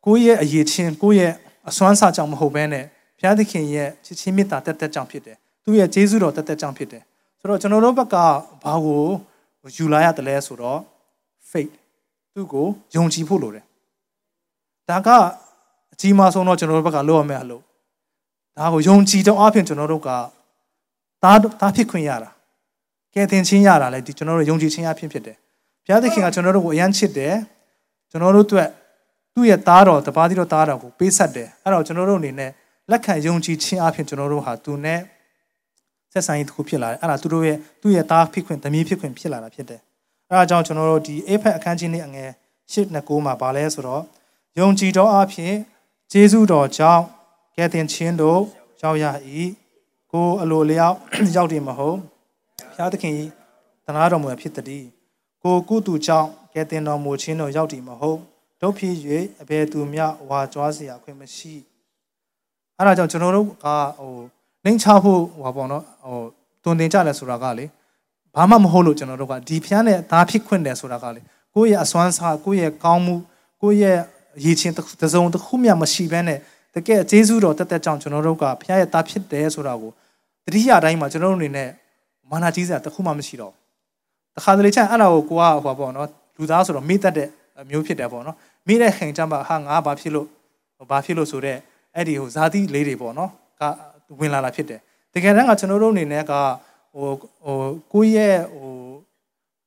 [0.04, 1.32] ကိုယ့်ရဲ့အရေးချင်းကိုယ့်ရဲ့
[1.68, 2.84] အစွမ်းစားကြောင့်မဟုတ်ဘဲနဲ့
[3.18, 7.02] ဘုရားသခင်ရဲ့ချစ်ချင်းမေတ္တာတက်တက်ကြောင့်ဖြစ်တယ်သူရဲ့ကျေးဇူးတော်တက်တက်ကြောင့်ဖြစ်တယ်
[7.40, 8.16] ဆိုတော့ကျွန်တော်တို့ဘက်က
[8.64, 9.02] ဘာကို
[9.76, 10.80] ယူလာရတယ်လဲဆိုတော့
[11.50, 11.72] faith
[12.34, 13.64] သူ့ကိုယုံကြည်ဖို့လိုတယ်
[14.88, 15.08] ဒါက
[15.92, 17.62] အကြီးမားဆုံးတော့ကျွန်တော်တို့ဘက်ကလုပ်ရမယ့်အလုပ်
[18.58, 20.10] ဒါကိုယုံကြည်တော့အပြင်ကျွန်တော်တို့က
[21.26, 22.30] သားသားဖြစ်ခွင့်ရတာ
[23.14, 25.37] ကဲတင်ချင်းရတာလေဒီကျွန်တော်တို့ယုံကြည်ခြင်းအဖြစ်ဖြစ်တယ်
[25.85, 27.35] ဘုရားသခင်ကကျွန်တော်တို့ကိုအယမ်းချစ်တယ်
[28.11, 28.68] ကျွန်တော်တို့အတွက်
[29.35, 32.50] သူ့ရဲ့သားတော်တပါးသီးတော်သားတော်ကိုပေးဆက်တယ်အဲ့တော့ကျွန်တော်တို့အနေနဲ့
[32.90, 35.00] လက်ခံယုံကြည်ခြင်းအပြင်ကျွန်တော်တို့ဟာသူနဲ့
[36.12, 39.80] ဆက်ဆံရေးတစ်ခုဖြစ်လာတယ်အဲ့ဒါသူတို့ရဲ့သူ့ရဲ့သားဖြစ်ခွင့်သမီးဖြစ်ခွင့်ဖြစ်လာတာဖြစ်တယ်
[40.30, 42.30] အဲ့ဒါကြောင့်ကျွန်တော်တို့ဒီအေဖက်အခန်းကြီးနဲ့အငယ်
[42.73, 44.02] ရှစ်နဲ့ကိုမှာပါလဲဆိုတော့
[44.59, 45.54] ယုံကြည်တော်အဖြစ်
[46.12, 47.02] ဂျေဇုတော်ကြောင့်
[47.56, 48.40] ကယ်တင်ခြင်းတို့
[48.83, 49.04] ရောက်ရ၏
[50.15, 50.95] ကိုအလိုလျောက်
[51.35, 53.15] ရောက်တယ်မဟုတ်ဘုရားသခင်
[53.85, 54.85] တနာတော်မူဖြစ်သည်
[55.43, 58.19] ကိုကုတူကြောင့်ကယ်တင်တော်မူခြင်းတို့ရောက်တယ်မဟုတ်
[58.61, 58.95] တို့ဖြစ်၍
[59.41, 61.53] အဘယ်သူမျှဝါကြွားเสียခွင့်မရှိ
[62.77, 63.67] အဲ့ဒါကြောင့်ကျွန်တော်တို့က
[64.00, 64.13] ဟို
[64.63, 66.19] နှိမ်ချဖို့ဟိုပေါ့နော်ဟို
[66.63, 67.65] တွင်တင်ကြလဲဆိုတာကလေ
[68.35, 71.21] ဘာမှမဟုတ်လို့ကျွန်တော်တို့ကဒီဖျားနဲ့သားဖြစ်ခွင့်တယ်ဆိုတာကလေ
[71.55, 73.15] ကိုယ့်ရဲ့အစွမ်းစားကိုယ့်ရဲ့ကောင်းမှု
[73.61, 73.97] ကိုယ့်ရဲ့
[74.43, 76.39] ရည်ချင်းတစ်စုံတစ်ခုမှမရှိဘဲနဲ့
[76.75, 79.91] တကယ်ဂျေဇုတော်တက်တက်ကြောင့်ကျွန်တော်တို့ကဖခင်ရဲ့သားဖြစ်တယ်ဆိုတာကို
[80.46, 81.68] တတိယအတိုင်းမှာကျွန်တော်တို့အနေနဲ့
[82.30, 83.52] မာနာကြီးစရာတစ်ခုမှမရှိတော့
[84.36, 87.28] တခါတလေချင်အဲ့ဒါကိုကိုကဟိုပေါ့နော်လူသားဆိုတော့မိတတ်တဲ့
[87.70, 88.36] မျိုးဖြစ်တယ်ပေါ့နော်
[88.68, 90.26] မိတဲ့ခင်ကြမှာဟာငါဘာဖြစ်လို့
[90.90, 91.58] ဘာဖြစ်လို့ဆိုတော့
[91.94, 93.62] အဲ့ဒီဟိုဇာတိလေးတွေပေါ့နော်က
[94.20, 94.80] ဝင်လာတာဖြစ်တယ်
[95.14, 96.32] တကယ်တမ်းကကျွန်တော်တို့အနေနဲ့က
[96.94, 97.08] ဟို
[97.44, 97.58] ဟို
[97.92, 98.70] ကိုယ့်ရဲ့ဟို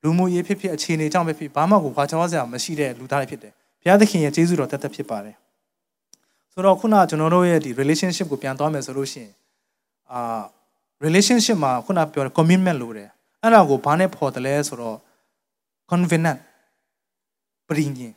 [0.04, 5.36] လူမှုရေးဖြစ်ဖြစ်အခြေအနေကြောင့်ပဲဖြစ်ဘာမှကိုဘာချောစရာမရှိတဲ့လူသားတွေဖြစ်တယ်ဘုရားသခင်ရဲ့ကျေးဇူးတော်တသက်ဖြစ်ပါတယ်
[6.54, 9.32] ဆိုတော့ခုနကျွန်တော်တို့ရဲ့ဒီ relationship ကိုပြန်သွားမယ်ဆိုလို့ရှိရင်
[10.12, 10.22] အာ
[11.04, 13.10] relationship မှာခုနပြောတဲ့ commitment လို့တယ်
[13.42, 14.98] အဲ့ဒါကိုဘာနဲ့ဖော်တယ်လဲဆိုတော့
[15.92, 16.40] confident
[17.68, 18.14] ပြင်ရင်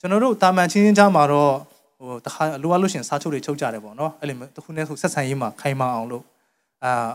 [0.00, 1.52] ကျွန်တော်တို့တာမန်ချင်းချင်းကြားမှာတော့
[1.98, 6.24] ဟိုတခါလိုအပ်လို့ရှင်စားချုပ်တွေချုပ်ကြတယ်ပေါ့နော်အဲ့လိုတခုနဲ့ဆိုဆက်ဆံရေးမှာခိုင်မာအောင်လို့
[6.84, 7.10] အာ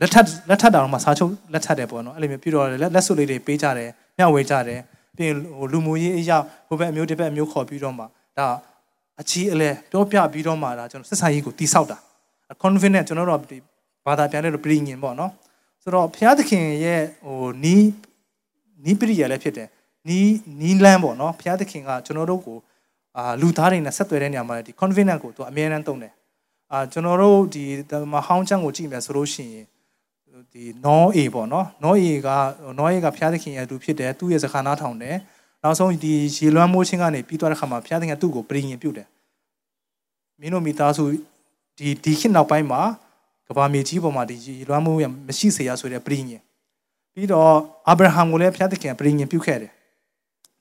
[0.00, 4.80] လက်ထပ်လက်ထပ်တောင်မှစားချုပ်လက်ထပ်တယ်ပေါ့နော်အဲ့လိုမျိုးပြီးတော့လက်စွပ်လေးတွေပေးကြတယ်မျှဝေကြတယ်
[5.16, 8.04] ပြီးရင်ဟိုလူမှုရေးအရာဟိုဘက်အမျိုးဒီဘက်အမျိုးခေါ်ပြီးတော့မှ
[8.38, 8.46] ဒါ
[9.20, 11.98] အချီးအလဲပြောပြပြီးတော့မှဒါကျွန်တော်ဆက်ဆံရေးကိုတိဆောက်တာ
[12.62, 13.58] confident ကျွန်တော်တို့ဒီ
[14.06, 15.30] ဘာသာပြန်တဲ့လိုပြင်ရင်ပေါ့နော်
[15.82, 17.86] ဆိုတော့ဘုရားသခင်ရဲ့ဟိုနီး
[18.84, 19.68] နီးပရိယာလည်းဖြစ်တယ်
[20.08, 22.58] နီးနီးလန်းပေါ့နော်ဘုရားသခင်ကကျွန်တော်တို့ကို
[23.16, 26.12] အာလူသားတွေနဲ့ဆက်သွယ်တဲ့နေရာမှာဒီ confident ကိုသူအမြဲတမ်းသုံးတယ်
[26.72, 27.64] အာကျွန်တော်တို့ဒီ
[28.12, 29.66] မဟောင်းချမ်းကိုကြည့်မယ်ဆိုလို့ရှိရင်
[30.52, 32.28] ဒီနောအေပေါ့နော်နောအေက
[32.78, 35.16] နောအေကဘုရားသခင်ရဲ့သူဖြစ်တယ်သူ့ရဲ့စကားနားထောင်တယ်
[35.62, 39.06] နောက်ဆုံးဒီရေလွှမ်းမိုးခြင်းကနေပြီးသွားတဲ့ခါမှာဘုရားသခင်သူ့ကိုပြင်ရင်ပြုတ်တယ်
[40.40, 41.04] မင်းတို့မိသားစု
[41.78, 42.80] ဒီဒီခေတ်နောက်ပိုင်းမှာ
[43.48, 46.42] ကဘာမြေကြီးပေါ်မှာဒီရေလွှမ်းမိုးရမရှိစေရဆိုတဲ့ပြင်ရင်
[47.14, 47.50] ပြီးတော့
[47.88, 49.72] အာဗြဟံကိုလည်းဘုရားသခင်ပြင်ရင်ပြုတ်ခဲ့တယ်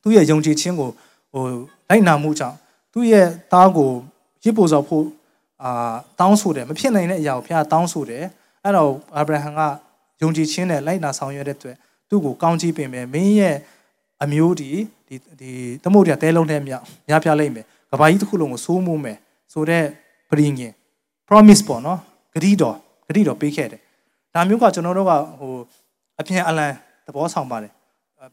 [0.02, 0.90] သူ့ရဲ့ယုံကြည်ခြင်းကို
[1.32, 1.44] ဟို
[1.90, 2.58] လိုက်နာမှုကြောင့်
[2.94, 3.92] သူ့ရဲ့သားကို
[4.44, 5.06] ရစ်ပို့ဆောင်ဖို့
[5.64, 8.24] အာတောင်းဆိုတယ်မဖြစ်နိုင်တဲ့အရာကိုဘုရားတောင်းဆိုတယ်
[8.64, 9.62] အဲ့တော့အာဗြဟံက
[10.22, 11.76] ယုံကြည်ခြင်းနဲ့လိုက်နာဆောင်ရွက်တဲ့အတွက်
[12.10, 13.56] သူ့ကိုကောင်းချီးပင်မယ်မင်းရဲ့
[14.24, 14.70] အမျိုးဒီ
[15.08, 15.52] ဒီဒီ
[15.84, 16.74] သမုဒ္ဒရာတဲလုံးနဲ့မြ
[17.12, 19.18] ရပြလိုက်မယ်ကဘာကြီးတစ်ခုလုံးကိုစိုးမိုးမယ်
[19.54, 19.88] ဆိုတော့
[20.30, 20.74] ပြင်ရင်
[21.28, 22.00] promise ပေါ့နော်
[22.34, 22.76] ဂရီတော်
[23.08, 23.82] ဂရီတော်ပေးခဲ့တယ်
[24.34, 25.54] ဒါမျိုးကကျွန်တော်တို့ကဟို
[26.20, 26.72] အပြန်အလန်
[27.06, 27.72] သဘောဆောင်ပါတယ်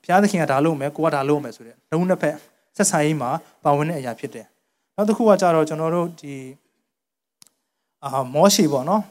[0.03, 2.35] ဘုရားသခင်ကဒါလုပ်မယ်ကိုကဒါလုပ်မယ်ဆိုတဲ့လုံးနှစ်ဖက်
[2.77, 3.31] ဆက်ဆံရေးမှာ
[3.65, 4.47] ပါဝင်တဲ့အရာဖြစ်တယ်
[4.97, 6.35] နောက်တစ်ခုကကြတော့ကျွန်တော်တို့ဒီ
[8.05, 9.03] အာမောရှိပေါ့နော်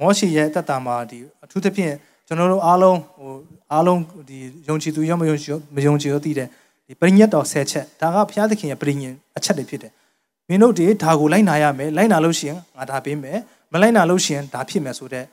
[0.00, 1.94] မောရှိရဲ့တက်တာမှာဒီအထူးသဖြင့်
[2.26, 3.30] ကျွန်တော်တို့အားလုံးဟို
[3.72, 6.48] အားလုံးဒီယုံကြည်သူရောမယုံကြည်မယုံကြည်ရောသိတဲ့
[6.86, 9.92] ဒီပရိညတ်တော်10ချက်ဒါကဘုရားသခင်ရဲ့ပရိညင်အချက်တွေဖြစ်တယ်
[10.48, 13.38] မင်းတို့ဒီဒါကိုလိုက်နာရမယ်လိုက်နာလို့ရှိရင်ငါဒါပေးမယ်
[13.72, 15.24] မလိုက်နာလို့ရှိရင်ဒါဖြစ်မယ်ဆိုတဲ့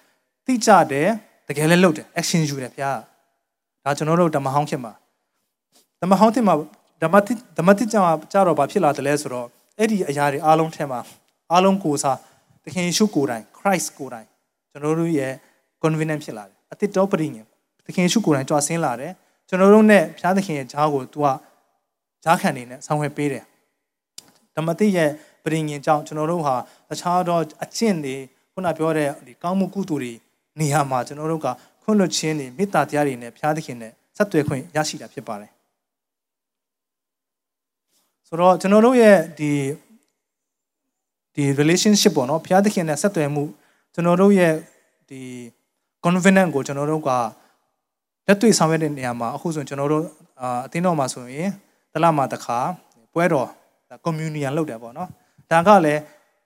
[0.45, 1.10] သိကြတယ်
[1.47, 2.99] တကယ်လည်းလုပ်တယ် action ယူတယ်ဘုရား
[3.84, 4.93] ဒါကျွန်တော်တို့ဓမ္မဟောင်းခင်မှာ
[6.02, 6.56] ဓမ္မဟောင်းခင်မှာ
[7.04, 9.47] ဓမ္မတိဓမ္မတိကြမှာကြတော့ဘာဖြစ်လာတယ်လဲဆိုတော့
[9.80, 10.99] အဲ့ဒီအရာတွေအားလုံးထဲမှာ
[11.52, 12.17] အားလုံးကိုစား
[12.63, 14.28] သခင်ယေရှုကိုယ်တိုင် Christ ကိုယ်တိုင်
[14.71, 15.34] ကျွန်တော်တို့ရဲ့
[15.82, 17.45] convenient ဖြစ်လာတယ်အတိတ်တော့ပရိညင်
[17.86, 19.12] သခင်ယေရှုကိုယ်တိုင်ကြွဆင်းလာတယ်
[19.49, 21.26] ကျွန်တော်တို့နဲ့ဘုရားသခင်ရဲ့ဂျားကို तू က
[22.23, 23.43] ဂျားခံနေနဲ့ဆောင်ဝယ်ပေးတယ်
[24.56, 25.10] ဓမ္မတိရဲ့
[25.44, 26.56] ပရိညင်ကြောင့်ကျွန်တော်တို့ဟာ
[26.89, 28.16] တခြားသောအကျင့်တွေ
[28.54, 30.13] ခုနပြောတဲ့ဒီကောင်းမှုကုသိုလ်တွေ
[30.60, 31.48] နေရာမှာကျွန်တော်တို့က
[31.84, 35.52] ခွင့်လွှတ်ခြင်းတွေမေတ္တာတရားတွေနဲ့ဘုရားသခင်နဲ့ဆက်သွယ်ခွင့်ရရှိတာဖြစ်ပါတယ်
[38.28, 39.52] ဆိုတော့ကျွန်တော်တို့ရဲ့ဒီ
[41.36, 43.44] ဒီ relationship ပေါ့နော်ဘုရားသခင်နဲ့ဆက်သွယ်မှု
[43.94, 44.54] ကျွန်တော်တို့ရဲ့
[45.10, 45.22] ဒီ
[46.04, 47.10] confidence ကိုကျွန်တော်တို့က
[48.28, 50.04] လက်တွေ့ဆောင်ရွက်တဲ့နေရာမှာအခုဆိုကျွန်တော်တို့
[50.42, 51.50] အာအသင်းတော်မှာဆိုရင်
[51.94, 52.60] တလမှာတစ်ခါ
[53.13, 53.50] ပွဲတော်
[54.06, 55.10] communion လုပ်တယ်ပေါ့နော်
[55.51, 56.01] ဒါကလည်း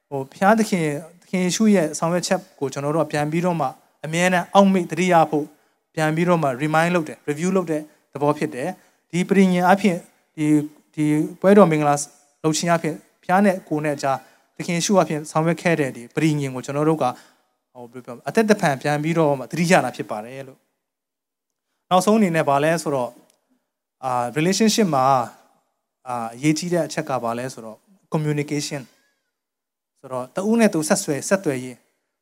[0.09, 0.85] ဟိုဘုရားသခင်
[1.21, 3.67] သခင်ယေရှုရဲ့ဆောင်ရွက်ချက်ကိုကျွန်တော်တို့ပြန်ပြီးတော့မှ
[4.05, 5.45] အမြဲတမ်းအောက်မေ့တတိယဖို့
[5.93, 7.81] ပြန်ပြီးတော့မှ remind လုပ်တယ် review လုပ်တဲ့
[8.13, 8.69] သဘောဖြစ်တယ်
[9.11, 9.97] ဒီပရိညာအဖြစ်
[10.35, 10.45] ဒီ
[10.95, 11.05] ဒီ
[11.41, 11.95] ပွဲတော်မင်္ဂလာ
[12.43, 14.17] လုပ်ခြင်းအဖြစ်ဘုရားနဲ့ကိုယ်နဲ့ကြား
[14.55, 17.05] သခင်ရှုအဖြစ်ဆောင်ရွက်ခဲ့တဲ့ဒီပရိညင်ကိုကျွန်တော်တို့က
[17.73, 20.59] ဟိုဘယ်လိုပြောအသက်တဖန်ပြန်ပြီးတော့မှသတိရတာဖြစ်ပါတယ်လို့
[21.89, 23.11] နောက်ဆုံးအနေနဲ့ဗာလဲဆိုတော့
[24.05, 25.05] အာ relationship မှာ
[26.07, 27.77] အာအရေးကြီးတဲ့အချက်ကဗာလဲဆိုတော့
[28.13, 28.81] communication
[29.99, 31.77] ဆိုတော့တဦးနဲ့သူဆက်ဆွဲဆက်သွယ်ရေး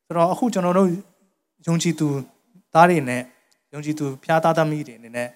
[0.06, 0.88] ဆိုတော့အခုကျွန်တော်တို့
[1.66, 2.08] ယုံကြည်သူ
[2.74, 3.22] သားတွေနဲ့
[3.72, 5.28] ယုံကြည်သူဖျားသားသမီးတွေအနေနဲ့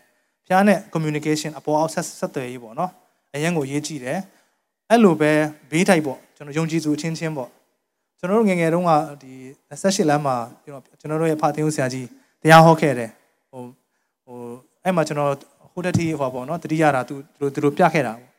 [0.47, 2.91] ဖျားနဲ့ communication အပေါ်အောက်ဆက်ဆက်သွယ်ရေးပေါ့နော်
[3.35, 4.19] အရင်ကိုရေးကြည့်တယ်
[4.89, 5.33] အဲ့လိုပဲ
[5.71, 7.51] ဘေးထိုက်ပေါ့ကျွန်တော်ယုံကြည်သူအချင်းချင်းပေါ့
[8.19, 9.33] ကျွန်တော်တို့ငငယ်တုန်းကဒီ
[9.71, 12.07] 28လမ်းမှာကျွန်တော်တို့ရဲ့ဖာသင်းဦးဆရာကြီး
[12.43, 13.11] တရားဟောခဲ့တယ်
[13.51, 13.63] ဟို
[14.25, 14.39] ဟို
[14.85, 15.33] အဲ့မှာကျွန်တော်
[15.73, 18.30] ဟိုတက်တီဟောပေါ့နော်တတိယတာသူတို့သူတို့ပြခဲ့တာပေါ့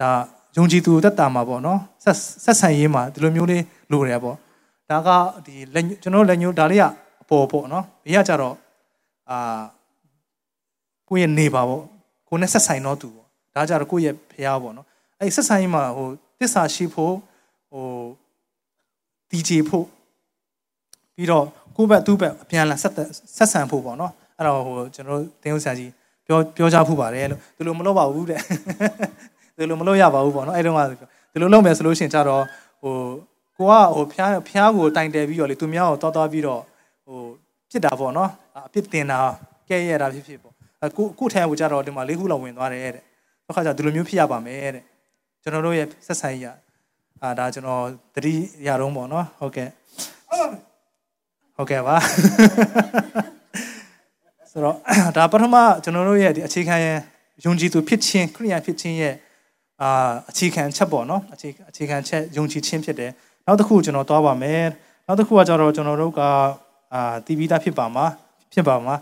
[0.00, 0.10] ဒါ
[0.56, 4.36] ယုံကြည်သူတက်တာမှာပေါ့နော်ဆက်ဆက်ဆံရေးမှာဒီလိုမျိုးလေးလိုတယ်ပေါ့
[4.90, 5.08] ဒါက
[5.46, 6.84] ဒီလက်ကျွန်တော်လက်ညှိုးဒါလေးက
[7.22, 8.54] အပေါ်ပေါ့နော်ဘေးကကြတော့
[9.30, 9.62] အာ
[11.08, 11.82] ကိုယ့်ရဲ့နေပါပေါ့
[12.28, 14.86] ကိုယ်နဲ့ဆက်ဆိုင်တော့သူပေါ့ဒါကြတော့ကိုယ့်ရဲ့ဖះပေါ့နော်
[15.20, 16.08] အဲ့ဆက်ဆိုင်ရေးမှာဟို
[16.40, 17.14] တစ္ဆာရှိဖို့
[17.70, 17.86] ဟို
[19.30, 19.86] တီဂျီဖို့
[21.14, 22.92] ပြီးတော့ကိုယ့်ဘက်သူ့ဘက်အပြန်လာဆက်
[23.36, 25.90] ဆက်ဆံဖို့ပေါ့နော်အဲ့တော့ဟိုကျွန်တော်တို့တင်းဦးဆရာကြီး
[26.26, 28.40] ပြောပြောကြဖို့ပါတယ်လို့ဒီလိုမလုပ်ပါဘူးတဲ့
[29.56, 30.80] ဒီလိုမလုပ်ရပါဘူးပေါ့နော်အဲ့တုန်းက
[31.32, 32.42] ဒီလိုလုပ်မယ်ဆိုလို့ရှိရင်ကြတော့
[32.82, 32.94] ဟို
[33.56, 36.62] ကိုကဟိုဖျားဖျားကိုတိုင်တယ်ပြီးတော့လေသူများကိုတောသွားပြီးတော့
[37.06, 37.18] ဟို
[37.70, 38.30] ပြစ်တာပေါ့နော်
[38.66, 39.18] အပြစ်တင်တာ
[39.68, 40.54] ကဲရတာဖြစ်ဖြစ်ပေါ့
[40.96, 43.02] ကိုကိုထဲကိုကြတော့ဒီမှာလေးခုလောက်ဝင်သွားတယ်တဲ့
[43.46, 44.84] တော့ခါကျဒီလိုမျိုးဖြစ်ရပါမယ်တဲ့
[45.42, 46.46] ကျွန်တော်တို့ရဲ့ဆက်ဆံရေး
[47.22, 48.34] အာဒါကျွန်တော်တတိ
[48.66, 49.68] ရတော့ပေါ့နော်ဟုတ်ကဲ့
[51.56, 51.96] ဟုတ်ကဲ့ပါ
[54.50, 54.76] ဆိုတော့
[55.16, 56.98] ဒါပထမကျွန်တော်တို့ရဲ့ဒီအခြေခံရဲ့
[57.44, 59.14] ယုံကြည်သူဖြစ်ခြင်းခရိယာဖြစ်ခြင်းရဲ့
[59.84, 63.10] အာအခြေခံချက်ပေါ့နော်အခြေအခြေခံချက်ယုံကြည်ခြင်းဖြစ်တယ်
[63.46, 64.62] နောက်တစ်ခုကျွန်တော်သွားပါမယ်
[65.06, 66.20] နောက်တစ်ခုကကျတော့ကျွန်တော်တို့က
[66.94, 68.04] အာတီးပြီးသားဖြစ်ပါမှာ
[68.52, 68.94] ဖြစ်ပါမှာ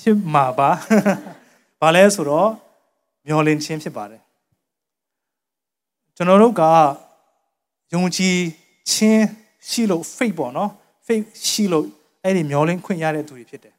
[0.00, 0.70] ဖြစ်မှာပါ
[1.80, 2.50] ဘာလဲဆိုတော့
[3.26, 4.22] မျောလင့်ခြင်းဖြစ်ပါတယ်
[6.16, 6.62] ကျွန်တော်တို့က
[7.94, 8.36] ယုံကြည်
[8.90, 9.24] ခြင်း
[9.68, 10.70] ရှိလို့ faith ပေါ့နော်
[11.06, 11.86] faith ရှိလို့
[12.22, 13.74] အဲ့ဒီမျောလင့်ခွင့်ရတဲ့သူတွေဖြစ်တယ်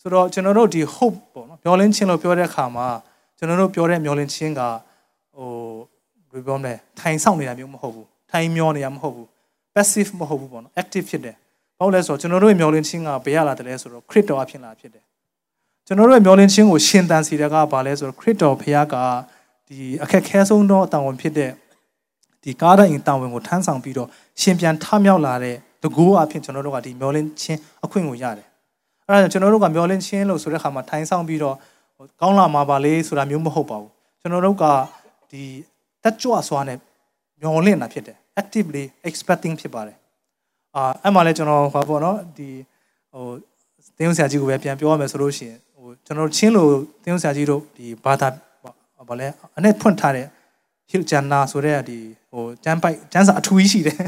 [0.00, 2.86] ဆိုတော့ကျွန်တော်တို့ဒီ hope ပေါ့နော်မျောလင့်ခြင်းလို့ပြောတဲ့အခါမှာ
[3.38, 4.70] ကျွန်တော်တို့ပြောတဲ့မျောလင့်ခြင်းကဟို
[6.32, 9.26] ဘယ်ပြောမလဲထိုင်ဆောင်နေတာမျိုးမဟုတ်ဘူးထိုင်မျောနေတာမဟုတ်ဘူး
[9.74, 11.36] passive မဟုတ်ဘူးပေါ့နော် active ဖြစ်တယ်
[11.78, 15.04] ဘာလို့လဲဆိုတော့ကျွန်တော်တို့ရဲ့မျောလင့်ခြင်းကဘယ်ရလာတယ်လဲဆိုတော့ crit တော်အဖြစ်လာဖြစ်တယ်
[15.86, 18.94] ကျွန်တော်တို့ရဲ့မျောလင့်ခြင်းကိုရှင်သန်စီတဲ့ကဘာလဲဆိုတော့ crit တော်ဖခင်က
[19.68, 21.50] ဒီအခက်ခဲဆုံးသောအတန်ဝင်ဖြစ်တဲ့
[22.42, 24.08] ဒီကားတိုင်းတာဝန်ကိုထမ်းဆောင်ပြီးတော့
[24.40, 28.46] ရှင်ပြန်ထမြောက်လာတဲ့တကူအဖြစ်ကျွန်တော်တို့ကဒီမျောလင့်ခြင်းအခွင့်ကိုရတယ်။
[29.06, 31.56] အဲဒါကြောင့်ကျွန်တော်တို့ကမျောလင့်ခြင်းလို့ဆိုတဲ့အခါမှာထိုင်ဆောင်ပြီးတော့
[32.20, 34.64] ကောင်းလာမှာပါလေဆိုတာမျိုးမဟုတ်ပါဘူး။ကျွန်တော်တို့က
[35.30, 35.42] ဒီ
[36.04, 36.78] တက်ကြွစွာနဲ့
[37.40, 39.96] မျောလင့်တာဖြစ်တယ်။ actively expecting ဖြစ်ပါတယ်။
[40.76, 42.48] အာအဲ့မှာလဲကျွန်တော်ဟောပေါ့နော်ဒီ
[43.12, 43.24] ဟို
[43.98, 46.70] တင်းဆရာကြီးကိုပဲပြန်ပြောရမယ်ဆိုလို့ရှိရင်ဟိုကျွန်တော်ချင်းလို့
[47.04, 48.28] တင်းဆရာကြီးတို့ဒီဘာသာ
[49.08, 50.26] ဘာလဲအနဲ့ဖွင့်ထားတဲ့
[50.90, 51.98] ဟီလ်ဂျန်နာဆိုတဲ့ဒီ
[52.32, 53.98] ဟိုကျန်းပိုက်ကျန်းစာအထူးကြီးရှိတယ်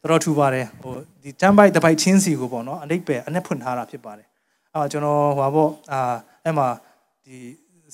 [0.00, 4.26] တော်တော်ထူပါတယ်ဟိုဒီကျန်းပိုက်တစ်ပိုက်ချင်းစီကိုပေါ့နော်အနိပ်ပဲအနဲ့ဖွင့်ထားတာဖြစ်ပါတယ်
[4.74, 6.00] အာကျွန်တော်ဟိုပေါ့အာ
[6.44, 6.66] အဲ့မှာ
[7.24, 7.36] ဒီ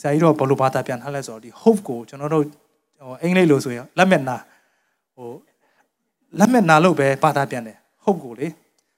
[0.00, 2.44] ဆရာကြီးတော့ဘလို့ဘာသာပြန်ထားလဲဆိုတော့ဒီ hope ကိုကျွန်တော်တို့
[3.00, 4.36] ဟိုအင်္ဂလိပ်လိုဆိုရင်လက်မဲ့နာ
[5.16, 5.30] ဟို
[6.38, 8.48] လက်မဲ့နာလို့ပဲဘာသာပြန်တယ် hope ကိုလေ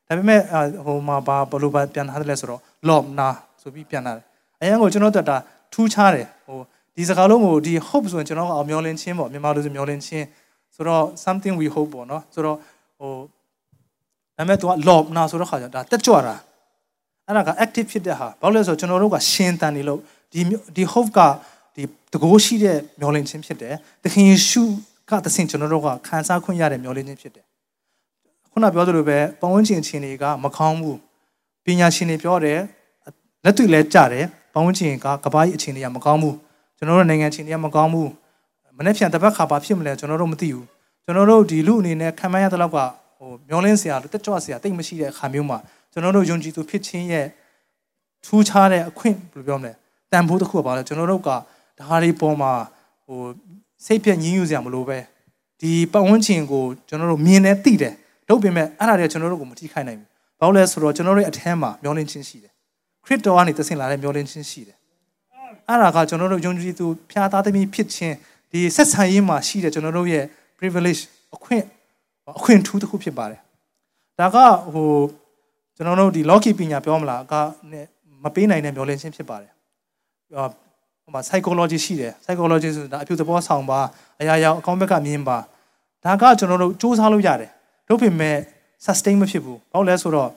[0.06, 0.40] ဒါပေမဲ့
[0.86, 3.28] ဟိုမှာဘာဘလို့ဘာပြန်ထားတယ်လဲဆိုတော့ love နာ
[3.62, 4.24] ဆိုပြီးပြန်လာတယ်
[4.60, 5.36] အရင်ကကျွန်တော်တို့တာ
[5.72, 6.58] ထူးခြားတယ်ဟို
[6.96, 10.26] ဒီစကားလုံးကိုဒီ hope ဆိုရင်ကျွန်တော်ကမျောလင်းခြင်းပေါ့မြန်မာလိုဆိုမျောလင်းခြင်း
[10.74, 12.56] ဆိုတော့ something we hope ပေါ့နော်ဆိုတော့
[12.98, 13.12] ဟို
[14.36, 16.34] ဒါပေမဲ့ तू က love နာဆိုတော့ခါကျဒါတက်ကြွတာ
[17.26, 20.00] အဲ့ဒါက active ဖြစ်တဲ့ဟာဘာလို့လဲဆိုတော့ကျွန်တော်တို့ကရှင်တန်နေလို့
[20.32, 20.40] ဒီ
[20.76, 21.20] ဒီ hope က
[21.74, 21.82] ဒီ
[22.12, 24.62] တကိုးရှိတဲ့မျောလင်းခြင်းဖြစ်တယ်သခင်ယေရှု
[25.10, 27.44] ကသခင်ကျွန်တော်တို့ကခံစားခွင့်ရတဲ့မျောလင်းခြင်းဖြစ်တယ်
[28.52, 30.98] ခုနပြောသလိုပဲပတ်ဝန်းကျင်ချင်းတွေကမကောင်းဘူး
[31.64, 32.60] ပညာရှင်တွေပြောတယ်
[33.44, 36.36] လက်တွေ့လဲကြတယ်ပတ်ဝန်းကျင်ကကဘာကြီးအခြေအနေကမကောင်းဘူး
[36.76, 38.10] ကျွန်တော်တို့နိုင်ငံချင်းတွေကမကောင်းဘူး
[38.78, 40.66] မနေ့ပြန်တစ်ပတ်ခါပါဖြစ်မလဲကျွန်တော်တို့မသိဘူး
[41.04, 42.78] ကျွန်တော်တို့ဒီလူအနေနဲ့ခံမရတဲ့လောက်က
[43.18, 45.58] ဟိုမျောလင်းစရာတက်ကြွစရာတိတ်မရှိတဲ့အခါမျိုးမှာ
[45.92, 47.26] ကျွန်တော်တို့ယုံကြည်သူဖြစ်ခြင်းရဲ့
[48.26, 49.72] ထူးခြားတဲ့အခွင့်ဘယ်လိုပြောမလဲ
[50.12, 51.30] တန်ဖိုးတစ်ခုပါလဲကျွန်တော်တို့က
[51.78, 52.52] ဒါတွေပေါ်မှာ
[53.06, 53.20] ဟို
[53.84, 54.98] စိတ်ပြည့်ညှင်းညူစရာမလိုပဲ
[55.60, 57.94] ဒီပတ်ဝန်းကျင်ကိုကျွန်တော်တို့မြင်နေသိတယ်
[58.28, 60.08] တို့ပြင်မဲ့အဲ့ဒါတွေကျွန်တော်တို့ကိုမထိခိုက်နိုင်ဘူး
[60.40, 62.52] ဘာလို့လဲဆိုတော့ကျွန်တော်တို့ရဲ့အထက်မှာမျောလင်းခြင်းရှိတယ်
[63.04, 64.76] ခရစ်တော်ကနေတဆင့်လာတဲ့မျောလင်းခြင်းရှိတယ်
[65.68, 68.14] အဲ့ဒါကကျွန်တော်တို့ယုံကြည်သူဖျားသားသမီးဖြစ်ခြင်း
[68.52, 70.24] ဒီဆက်ဆံရေးမှာရှိတဲ့ကျွန်တော်တို့ရဲ့
[70.58, 71.02] privilege
[71.34, 71.64] အခွင့်
[72.38, 73.40] အခွင့်ထူးတစ်ခုဖြစ်ပါတယ်
[74.18, 74.36] ဒါက
[74.74, 74.90] ဟို
[75.76, 77.34] ကျွန်တော်တို့ဒီ logi ပညာပြောမလားက
[78.24, 79.52] မပေးနိုင်တဲ့မျောလင့်ခြင်းဖြစ်ပါတယ်
[80.34, 80.46] ဟို
[81.12, 83.80] မှာ psychology ရှိတယ် psychology ဆိုတာအပြုသဘောဆောင်ပါ
[84.20, 85.38] အရာရာအကောင်းဘက်ကမြင်ပါ
[86.04, 87.50] ဒါကကျွန်တော်တို့စူးစမ်းလို့ရတယ်
[87.88, 88.36] တို့ပြင်မဲ့
[88.84, 90.30] sustain မဖြစ်ဘူးဘာလို့လဲဆိုတော့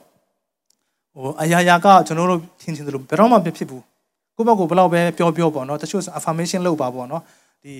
[1.16, 3.84] ဟိုအရာရာကကျွန်တော်တို့ထင်ချင်တယ်လို့ဘယ်တော့မှမဖြစ်ဘူး
[4.36, 7.22] ကိုယ့်ဘက်ကိုဘယ်လောက်ပဲပြောပြောပေါ့နော်တချို့ affirmation လုပ်ပါပေါ့နော်
[7.64, 7.74] ဒီ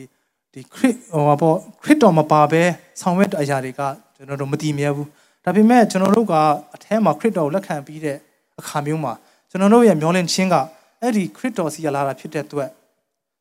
[0.54, 2.62] ဒီ crit ဟိုပါပေါ့ crit တော့မပါပဲ
[3.02, 3.82] ဆောင်ရွက်အရာတွေက
[4.16, 5.08] ကျွန်တော်တို့မတည်မြဲဘူး
[5.44, 6.34] ဒါပေမဲ့ကျွန်တော်တို့က
[6.76, 8.18] အထဲမှာ crit တော်ကိုလက်ခံပြီးတဲ့
[8.60, 9.14] အခါမျိုးမှာ
[9.50, 10.56] ကျွန်တော်တို့ရဲ့မျောလင့်ခြင်းက
[11.02, 12.70] အဲ့ဒီ crit တော်စီရလာတာဖြစ်တဲ့အတွက်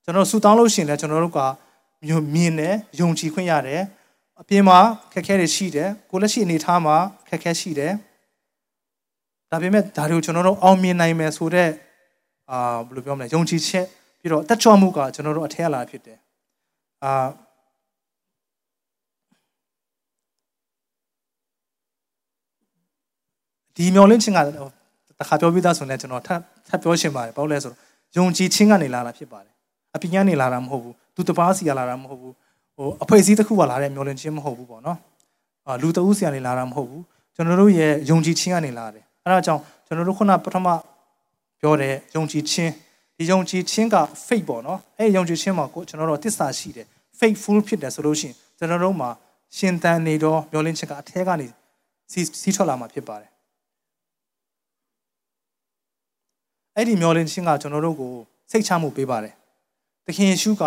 [0.04, 1.40] ကျွန်တော်ဆူတောင်းလို့ရှိရင်လည်းကျွန်တော်တို့က
[2.34, 3.82] မြင်တယ်ယုံကြည်ခွင့်ရတယ်
[4.40, 4.78] အပြင်မှာ
[5.12, 6.96] ခက်ခဲတွေရှိတယ်ကိုလက်ရှိအနေထားမှာ
[7.28, 7.92] ခက်ခဲရှိတယ်
[9.50, 11.70] ဒါပေမဲ့ဒါတွေကိုကျွန်တော်တို့အောင်မြင်နိုင်မယ်ဆိုတော့
[12.50, 13.86] အာဘယ်လိုပြောမလဲယုံကြည်ချက်
[14.20, 16.18] ပြီးတော့တက်ကြွမှုကကျွန်တော်တို့အထက်လာဖြစ်တယ်
[17.04, 17.12] အာ
[23.76, 24.38] ဒီမျောလင့်ခြင်းက
[25.18, 27.78] တခါပြောပြီးသားဆိုရင်ကျွန်တော်ထပ်ထပ်ပြောရှင်းပါတယ်ဘာလို့လဲဆိုတော့
[28.16, 29.53] ယုံကြည်ခြင်းကနေလာတာဖြစ်ပါတယ်
[29.96, 32.34] အပညာနေလာတာမဟုတ်ဘူးသူတပားစီကလာတာမဟုတ်ဘူး
[32.76, 34.98] ဟိုအဖွဲ့အစည်းတစ်ခုကလာတဲ့မျောလင့်ခြင်းမဟုတ်ဘူးပေါ့နော်
[35.66, 37.02] အာလူတအုပ်စီကနေလာတာမဟုတ်ဘူး
[37.34, 40.66] ကျွန်တော်တို့ရဲ့ယုံကြည်ခြင်းကနေလာတယ်အဲဒါကြောင့်ကျွန်တော်တို့ခုနပထမ
[41.60, 42.72] ပြောတဲ့ယုံကြည်ခြင်း
[43.16, 46.86] ဒီယုံကြည်ခြင်းက faith ပေါ့နော်အဲယုံကြည်ခြင်းမှာကိုကျွန်တော်တို့တစ္ဆာရှိတယ်
[47.18, 49.10] faithful ဖြစ်တယ်ဆိုလို့ရှိရင်ကျွန်တော်တို့မှာ
[49.56, 51.48] ရှင်သန်နေတော့မျောလင့်ခြင်းကအထဲကနေ
[52.12, 53.30] စီစီထွက်လာမှာဖြစ်ပါတယ်
[56.76, 58.12] အဲ့ဒီမျောလင့်ခြင်းကကျွန်တော်တို့ကို
[58.50, 59.34] စိတ်ချမှုပေးပါတယ်
[60.06, 60.64] သခင်ယေရှုက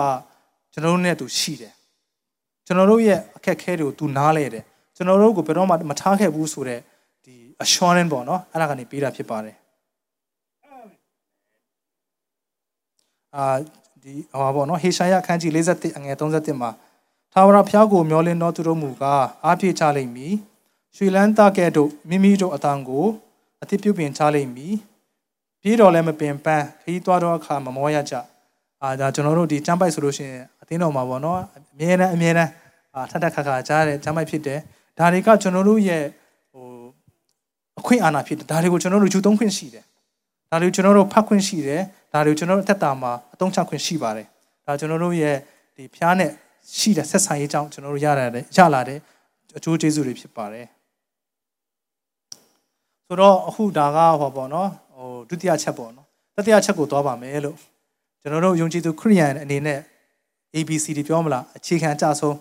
[0.74, 1.74] ကျွန်တော်တို့နဲ့သူရှိတယ်
[2.66, 4.64] ကျွန်တော်တို့ရဲ့အခက်အခဲတွေကိုသူနားလဲတယ်
[4.96, 6.82] ကျွန်တော်တို့ကိုဘယ်တော့မှမထားခဲ့ဘူးဆိုတော့
[7.26, 9.56] ဒီ assurance ပေါ့နော်အဲ့ဒါကနေပေးတာဖြစ်ပါတယ်
[13.36, 13.46] အာ
[14.04, 16.72] ဒီဟောပေါ့နော်ဟေရှာယအခန်းကြီး51အငယ်31မှာ
[17.34, 20.34] သာဝရဖျားကိုမျောလင်းတော်သူတို့မူကားအားပြေချလိမ့်မည်
[20.96, 23.06] ရွှေလန်းသားကဲ့သို့မိမိတို့အတန်ကို
[23.62, 24.76] အတိပြုပင်ချလိမ့်မည်
[25.62, 28.16] ပြေးတော်လည်းမပင်ပန်းခရီးသွားတော့အခါမမောရကြ
[28.84, 32.52] အာဒါကျွန်တော်တို့ဒီကျမ်းပိုက်ဆိုလို့ရှိရင်အသင်းတော်မှာပေါ့နော်အမြဲတမ်းအမြဲတမ်း
[32.96, 34.60] အာထက်ထက်ခါခါကြားတဲ့ကျမ်းပိုက်ဖြစ်တယ်
[34.98, 36.04] ဒါတွေကကျွန်တော်တို့ရဲ့
[36.52, 36.66] ဟို
[37.80, 39.84] အခွင့်အာဏာဖြစ်တယ်ဒါတွေကိုကျွန်တော်တို့ယူသုံးခွင့်ရှိတယ်
[40.52, 41.82] ဒါတွေကိုကျွန်တော်တို့ဖတ်ခွင့်ရှိတယ်
[42.14, 44.28] ဒါတွေကိုကျွန်တော်တို့အသက်တာမှာအသုံးချခွင့်ရှိပါတယ်
[44.66, 45.36] ဒါကျွန်တော်တို့ရဲ့
[45.76, 46.32] ဒီဖျားနဲ့
[46.78, 49.00] ရှိတဲ့ဆက်ဆံရေးကြောင့်ကျွန်တော်တို့ရရတယ်ရလာတဲ့
[49.58, 50.66] အကျိုးကျေးဇူးတွေဖြစ်ပါတယ်
[53.08, 57.58] ဆိုတော့အခုဒါကဟောပေါ့နော်ဟိုဒုတိယချက်ပေါ့နော်တတိယချက်ကိုသွားပါမယ်လို့
[58.28, 59.80] ကျွန်တော်တို့ယုံကြည်သူခရိယန်အနေနဲ့
[60.56, 62.36] ABCD ပြောမလားအခြေခံအကျဆုံး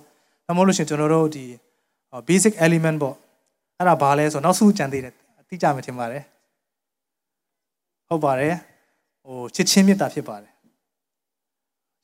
[0.46, 1.44] ဒါမှမဟုတ်လို့ရှင်ကျွန်တော်တို့ဒီ
[2.28, 3.14] basic element ပေါ့
[3.78, 5.14] အဲ့ဒါဘာလဲဆိုတော့နောက်စုကြံသေးတယ်
[5.48, 6.22] သိကြမယ်ထင်ပါတယ်
[8.08, 8.54] ဟုတ်ပါတယ်
[9.24, 10.52] ဟိုချစ်ချင်းမေတ္တာဖြစ်ပါတယ်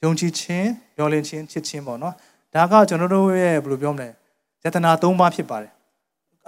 [0.02, 2.14] ယုံကြည်ခြင်းမျှော်လင့်ခြင်းချစ်ခြင်းပေါ့နော်
[2.54, 4.08] ဒါကကျွန်တော်တို့ရဲ့ဘယ်လိုပြောမလဲ
[4.64, 5.72] ယတနာ၃ပါးဖြစ်ပါတယ်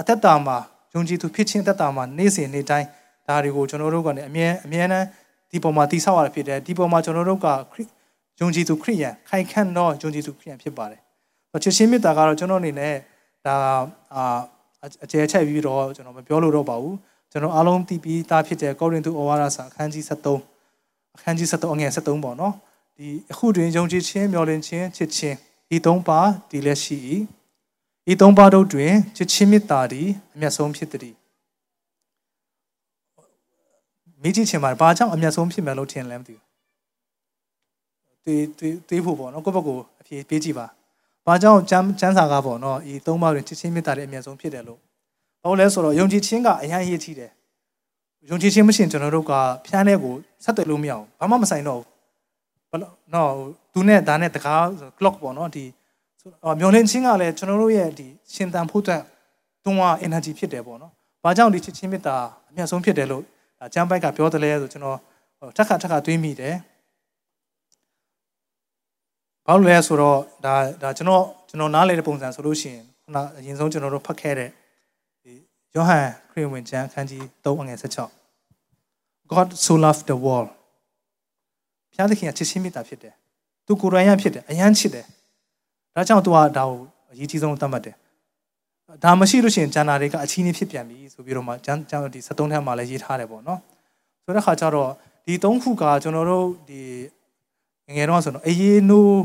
[0.01, 0.57] အသက်တာမှာ
[0.94, 2.88] ယုံကြည်သူဖြစ်ခြင်းအသက်တာမှာနေ့စဉ်နေ့တိုင်း
[3.27, 5.07] ဒါတွေကိုကျွန်တော်တို့ကနေအမြဲအမြဲတမ်း
[5.55, 7.47] ဒီပုံမှာတိဆောက်ရတာဖြစ်တယ်ဒီပုံမှာကျွန်တော်တို့က
[8.40, 11.01] ယုံကြည်သူခရိယန်ခိုင်ခန့်သောယုံကြည်သူခရိယန်ဖြစ်ပါတယ်
[11.62, 12.95] ချစ်ချင်းမေတ္တာကတော့ကျွန်တော်အနေနဲ့
[13.47, 13.57] ဒါ
[14.14, 14.38] အာ
[15.05, 16.97] အကျယ်ချက်ပြီးတော့ကျွန်တော်မပြောလို့တော့ပါဘူး
[17.33, 22.55] ကျွန်တော်အားလုံးသိပြီးသားဖြစ်တဲ့ကောရိန္သုဩဝါဒစာအခန်းကြီး73အခန်းကြီး73အငယ်73ပေါ့နော်
[22.97, 25.37] ဒီအခုတွင်ယုံကြည်ခြင်းမျှော်လင့်ခြင်းချစ်ခြင်း
[25.75, 26.99] ဤသုံးပါးဒီလက်ရှိ၏
[28.12, 31.14] ဤသုံးပါးတို့တွင်ချစ်ချင်းမေတ္တာသည်အမျက်ဆုံးဖြစ်သည်
[34.25, 36.45] မေးကြည့်ချင်ပါတယ်ဘာကြောင့်အမျက်ဆုံးဖြစ်မယ်လို့ထင်လဲမသိဘူး
[38.25, 40.67] တွေးတွေးတွေးဖို့ပေါ့နော်ကိုယ့်ဘက်ကိုအဖြေပေးကြည့်ပါ
[41.27, 44.79] ဘာကြောင့်ကျမ်းကျမ်းစာကပေါ့နော်ဤသုံးပါးတွင်ချစ်ချင်းမေတ္တာရဲ့အမျက်ဆုံးဖြစ်တယ်လို့
[45.43, 47.31] ဘာလို့လဲဆိုတော့ယုံကြည်ခြင်းကအရင်ရေးကြည့်တယ်
[48.31, 49.33] ယုံကြည်ခြင်းမရှိရင်ကျွန်တော်တို့က
[49.67, 51.89] ဖျားတဲ့ကိုဆက်သွယ်လို့မရဘူးဘာမှမဆိုင်တော့ဘူး
[52.71, 53.31] ဘလို့နော်
[53.73, 54.63] သူနဲ့ဒါနဲ့တကား
[54.99, 55.65] clock ပေါ့နော်ဒီ
[56.61, 59.03] မျောလင်းခြင်းကလည်းကျွန်တော်တို့ရဲ့ဒီရှင်သန်ဖို့အတွက်
[59.65, 60.93] တွန်းအား energy ဖြစ်တယ်ပေါ့နော်
[61.25, 62.17] ဘာကြောင့်ဒီချစ်ချင်းမေတ္တာ
[62.49, 63.25] အမျက်ဆုံးဖြစ်တယ်လို့
[63.74, 64.98] ကျမ်းပိုက်ကပြောတယ်လဲဆိုကျွန်တော်
[65.57, 66.57] ထက်ခါထက်ခါတွေးမိတယ်
[69.46, 74.50] ဘာလို့လဲဆိုတော့ဒါဒါကျွန်တော်ကျွန်တော်နားလည်တဲ့ပုံစံဆိုလို့ရှိရင်ခုနအရင်ဆုံးကျွန်တော်တို့ဖတ်ခဲ့တဲ့
[75.22, 75.33] ဒီ
[75.74, 77.79] ယောဟန်ခရစ်ဝင်ကျမ်းအခန်းကြီး3အငယ်
[78.53, 80.50] 16 God so loved the world
[81.90, 83.14] ဘုရားသခင်ကချစ်ချင်းမေတ္တာဖြစ်တယ်
[83.66, 85.07] သူကိုယ်တိုင်ရဖြစ်တယ်အယမ်းချစ်တယ်
[85.94, 86.79] ဒါကြောင့်သူကဒါကို
[87.11, 87.96] အရေးကြီးဆုံးသတ်မှတ်တယ်
[89.02, 93.61] ဒါမရှိလို့ရှိရင်ဂျန်နာတွေကအချီးနှီးဖြစ်ပြန်ပြီဆိုပြီးတော့မှဂျန်ဂျန်ဒီ73ထဲမှာလည်းရေးထားတယ်ပေါ့နော်
[94.24, 94.90] ဆိုတဲ့ခါကျတော့
[95.26, 96.80] ဒီ၃ခုကကျွန်တော်တို့ဒီ
[97.87, 99.22] ငငယ်တော့ဆိုတော့အေးရေးနိုး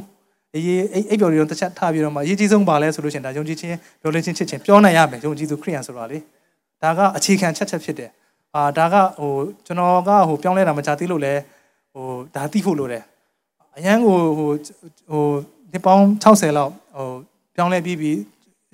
[0.56, 6.18] အေးရေးအိပ်ပျော်တွေတော့တစ်ချက်ထားပြီးတော့မှအရေးကြီးဆုံးပါလဲဆိုလို့ရှိရင်ဒါယုံကြည်ခြင်းပြောလင်းခြင်းချစ်ခြင်းပြောနိုင်ရမယ်ယုံကြည်သူခရိယန်ဆိုတာလေ
[6.82, 8.10] ဒါကအခြေခံချက်ချက်ဖြစ်တယ်
[8.56, 9.34] အာဒါကဟို
[9.66, 11.34] ကျွန်တော်ကဟိုပြောင်းလဲတာမချသေးလို့လဲ
[11.94, 12.06] ဟို
[12.36, 13.04] ဒါသိဖို့လိုတယ်
[13.78, 14.50] အရန်ကိုဟို
[15.10, 15.24] ဟို
[15.72, 17.08] ဒီပေါင်း60လောက်ဟို
[17.56, 18.18] ပြောင်းလဲပြီးပြီး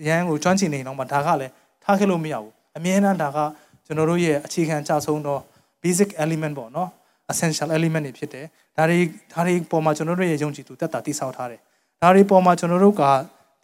[0.07, 1.51] ရန်ကိုကျွမ်းကျင်နေတော့မှဒါကလည်း
[1.83, 3.37] ထားခဲ့လို့မရဘူးအမြဲတမ်းဒါက
[3.85, 5.41] ကျွန်တော်တို့ရဲ့အခြေခံကြဆုံးတော့
[5.81, 6.89] basic element ပေါ့နော်
[7.31, 8.45] essential element တွေဖြစ်တယ်
[8.77, 8.99] ဒါတွေ
[9.33, 11.61] ဒါတွေပေါ်မှာကျွန်တော်တို့ရဲ့ယုံကြည်သူတက်တာတိဆောက်ထားတယ်
[12.01, 13.03] ဒါတွေပေါ်မှာကျွန်တော်တို့က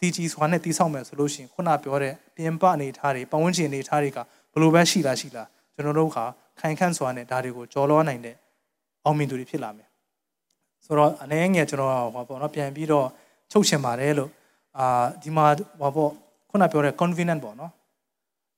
[0.00, 6.18] တည်ကြည်စွာနဲ့တိဆောက်မယ်ဆိုလို့ရှိရင်ခုနပြောတဲ့ပြင်ပအနေထားတွေပတ်ဝန်းကျင်အနေထားတွေကဘယ်လိုပဲရှိလားရှိလားကျွန်တော်တို့က
[6.60, 8.36] ခိုင်ခန့်စွာနဲ့ဒါတွေကိုကြော်လွှားနိုင်တဲ့
[9.04, 9.88] အောင်မြင်သူတွေဖြစ်လာမယ်
[10.84, 13.06] ဆိုတော့အနေငယ်ကျွန်တော်ဟောပေါ့နော်ပြန်ပြီးတော့
[13.52, 14.30] ချုပ်ချင်ပါတယ်လို့
[14.78, 15.46] အာဒီမှာ
[15.80, 16.10] ဟောပေါ့
[16.52, 17.72] ခုနပြောတဲ့ convenient ပေါ့နော်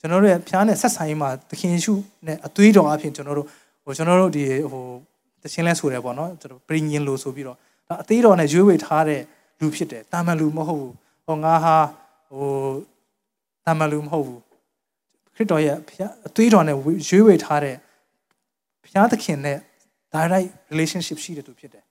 [0.01, 1.95] ကျွန်တော်တို့ရဲ့ဖျားနဲ့ဆက်ဆိုင်မှာသခင်ယေရှု
[2.27, 3.49] နဲ့အသွေးတော်အဖြစ်ကျွန်တော်တို့
[3.85, 4.85] ဟိုကျွန်တော်တို့ဒီဟို
[5.43, 7.57] တခြင်းလဲဆိုတယ်ပေါ့နော်ကျွန်တော်ပရိညင်လို့ဆိုပြီးတော့
[7.89, 9.21] ဒါအသေးတော်နဲ့ရွေးဝေထားတဲ့
[9.61, 10.95] လူဖြစ်တယ်တာမန်လူမဟုတ်ဘူး
[11.27, 11.77] ဟောငါဟာ
[12.37, 12.51] ဟို
[13.65, 14.41] တာမန်လူမဟုတ်ဘူး
[15.35, 15.77] ခရစ်တော်ရဲ့
[16.27, 16.77] အသွေးတော်နဲ့
[17.09, 17.77] ရွေးဝေထားတဲ့
[18.85, 19.59] ဘုရားသခင်နဲ့
[20.15, 21.83] direct relationship ရှိတဲ့သူဖြစ်တယ်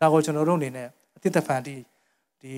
[0.00, 1.76] ဒါကိုကျွန်တော်တို့အနေနဲ့အသစ်တဖန်ဒီ
[2.42, 2.54] ဒီ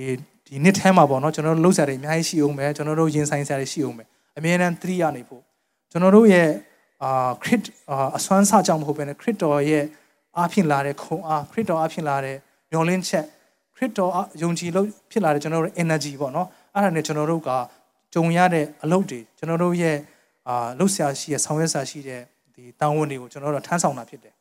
[0.47, 4.05] ဒီနှစ်ထဲမှာပေါ့နော်ကျွန်တော်တို့လှုပ်ရှားတွေအများကြီးရှိအောင်ပဲကျွန်တော်တို့ရင်ဆိုင်စရာတွေရှိအောင်ပဲ
[4.39, 5.43] အမြဲတမ်းသတိရနေဖို့
[5.91, 6.49] ကျွန်တော်တို့ရဲ့
[7.03, 7.61] အာခရစ်
[8.17, 9.85] အစွမ်းစကြောင့်မဟုတ်ဘဲနဲ့ခရစ်တော်ရဲ့
[10.37, 12.37] အားဖြင့်လာတဲ့ခုံအားခရစ်တော်အားဖြင့်လာတဲ့
[12.71, 13.25] မျောလင်းချက်
[13.77, 17.51] ခရစ်တော်ယုံကြည်လို့ဖြစ်လာတဲ့ကျွန်တော်တို့ energy ပေါ့နော်အဲ့ဒါနဲ့ကျွန်တော်တို့က
[18.15, 19.97] ကြုံရတဲ့အလုပ်တွေကျွန်တော်တို့ရဲ့
[20.49, 22.21] အာလှုပ်ရှားရှိတဲ့ဆောင်ရွက်စာရှိတဲ့
[22.55, 24.35] ဒီတောင်းဝန်တွေကိုကျွန်တော်တို့ထမ်းဆောင်တာဖြစ်တယ်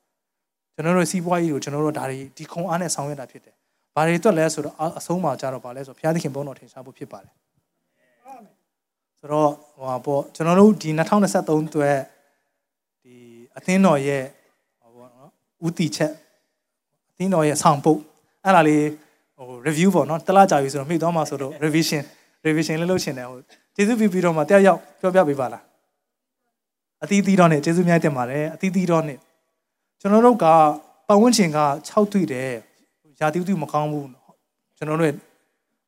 [0.76, 3.56] ကျွန်တော်တို့စီးပွားရေးကိုကျွန်တော်တို့ဒါတွေဒီခုံအားနဲ့ဆောင်ရွက်တာဖြစ်တယ်
[3.96, 7.34] ဘာတွေအတွက်လဲဆိုတော့အဆုံးမှာကြတော့ဗာလဲဆိုဘုရားသခင်ဘုန်းတော်ထင်ရှားဖို့ဖြစ်ပါတယ်
[9.20, 11.98] ဆိုတော့ဟိုပေါ့ကျွန်တော်တို့ဒီ2023အတွက်
[13.04, 13.16] ဒီ
[13.58, 14.24] အသင်းတော်ရဲ့
[14.82, 15.30] ဟောပေါ့နော်
[15.68, 16.12] ဥတီချက်
[17.12, 18.00] အသင်းတော်ရဲ့ဆောင်ပုတ်
[18.44, 18.84] အဲ့ဒါလေး
[19.36, 22.04] ဟို review ပေါ့နော်တလားကြာပြီဆိုတော့မိသွားမှာဆိုတော့ revision
[22.46, 23.40] revision လေးလုပ်ရှင်တယ်ဟို
[23.76, 25.64] ကျေးဇူးပြုပြီးတော့မှတရားရောက်ပြောပြပေးပါလား
[27.04, 29.18] အသီးသီးတော့နဲ့ကျေးဇူးများတင်ပါတယ်အသီးသီးတော့နဲ့
[30.02, 30.46] ကျွန်တော်တို့က
[31.08, 32.54] ပတ်ဝန်းကျင်က6တွေ့တယ်
[33.24, 34.08] ရာသီဥတုမကောင်းဘူး
[34.78, 35.14] ကျွန်တော်တို့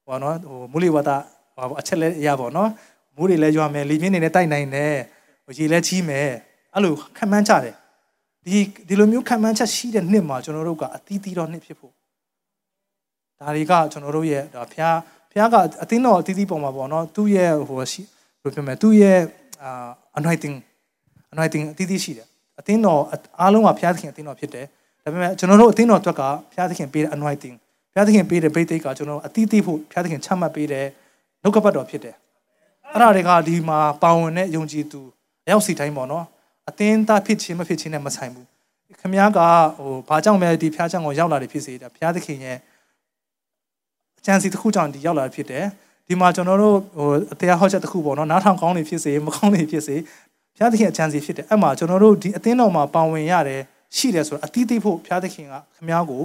[0.06, 1.12] ဟိုနော်ဟိုမူလီဝါဒ
[1.56, 2.70] ဟိုအချက်လဲရပါတော့
[3.16, 4.96] မိုးတွေလဲရွာမယ်လေပြင်းတွေနဲ့တိုက်နိုင်တယ်
[5.46, 6.30] ဟိုရေလဲချီးမယ်
[6.74, 7.76] အဲ့လိုခံမှန်းကြတယ်
[8.46, 11.94] ဒီဒီလိုမျိုးခံမှန်းချက်ရှိတဲ့နှစ်မှာကျွန်တော်တို့ကအသီးသီးတော့နှစ်ဖြစ်ဖို့
[13.40, 14.98] ဒါတွေကကျွန်တော်တို့ရဲ့ဒါဖျား
[15.32, 18.02] ဖျားကအသင်းတော်အသီးသီးပုံမှာပေါ့နော်သူ့ရဲ့ဟိုရှိ
[18.42, 19.20] ဘယ်လိုပြောမလဲသူ့ရဲ့
[19.64, 20.56] အာ anointing
[21.34, 22.28] anointing အသီးသီးရှိတယ်
[22.60, 23.02] အသင်းတော်
[23.42, 24.66] အားလုံးကဖျားသခင်အသင်းတော်ဖြစ်တယ်
[25.06, 27.56] ဒါပေမဲ့ကျွန်တော်တို့အသင်းတော်အတွက်ကဘုရားသခင်ပေးတဲ့ anointing
[27.92, 30.86] ဘုရားသခင်ပေးတဲ့ဗိသိက်ကကျွန်တော်အတိအသိဖို့ဘုရားသခင်ချမှတ်ပေးတဲ့
[31.44, 32.16] နှုတ်ကပတ်တော်ဖြစ်တယ်
[32.92, 35.02] အဲ့ဒါတွေကဒီမှာပါဝင်တဲ့ယုံကြည်သူ
[35.46, 36.26] အရောက်စီတိုင်းပေါ့နော်
[36.70, 38.48] အသင်းသားဖြစ်ခြင်းမဖြစ်ခြင်းနဲ့မဆိုင်ဘူး
[39.00, 39.40] ခမည်းက
[39.78, 42.58] ဟိုဘာကြောင့်လဲဒီဘုရားကျောင်းကိုရောက်လာတယ်ဖြစ်စေတာဘုရားသခင်ရဲ့
[44.20, 45.66] အကျံစီတစ်ခုကြောင့်ဒီရောက်လာတာဖြစ်တယ်
[46.08, 49.96] ဒီမှာကျွန်တော်တို့ဟိုအတရားဟောချက်တစ်ခုပေါ့နော်နားထောင်ကောင်းနေဖြစ်စေမကောင်းနေဖြစ်စေ
[50.56, 53.62] ဘုရားသခင်အကျံစီဖြစ်တယ်အဲ့မှာကျွန်တော်တို့ဒီအသင်းတော်မှာပါဝင်ရတယ်
[53.98, 56.22] ရှိတယ်ဆိုတော့အတိအသိဖို့ဘုရားသခင်ကခမ ्या ကို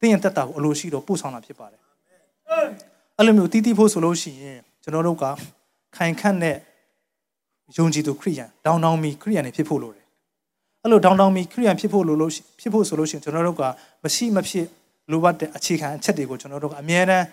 [0.00, 1.80] သင်ရဲ့တက်တာကိုအလိုရှိတော့ပို့ဆောင်တာဖြစ်ပါတယ်
[3.18, 5.24] အဲ့လိုမျိုးအတိအသိဖို့ဆိုလို့ရှိရင်ကျွန်တော်တို့က
[5.96, 6.56] ခိုင်ခန့်တဲ့
[7.76, 10.04] ယုံကြည်သူခရိယန်ဒေါင်းဒေါင်းမီခရိယန်တွေဖြစ်ဖို့လိုတယ်
[10.82, 13.62] အဲ့လိုဒေါင်းဒေါင်းမီခရိယန်ဖြစ်ဖို့လိုလို့ဖြစ်ဖို့ဆိုလို့ရှိရင်ကျွန်တော်တို့က
[14.04, 14.66] မရှိမဖြစ်
[15.10, 17.24] လိုအပ်တဲ့အခြေခံအချက်တွေကိုကျွန်တော်တို့ကအမြဲတမ်း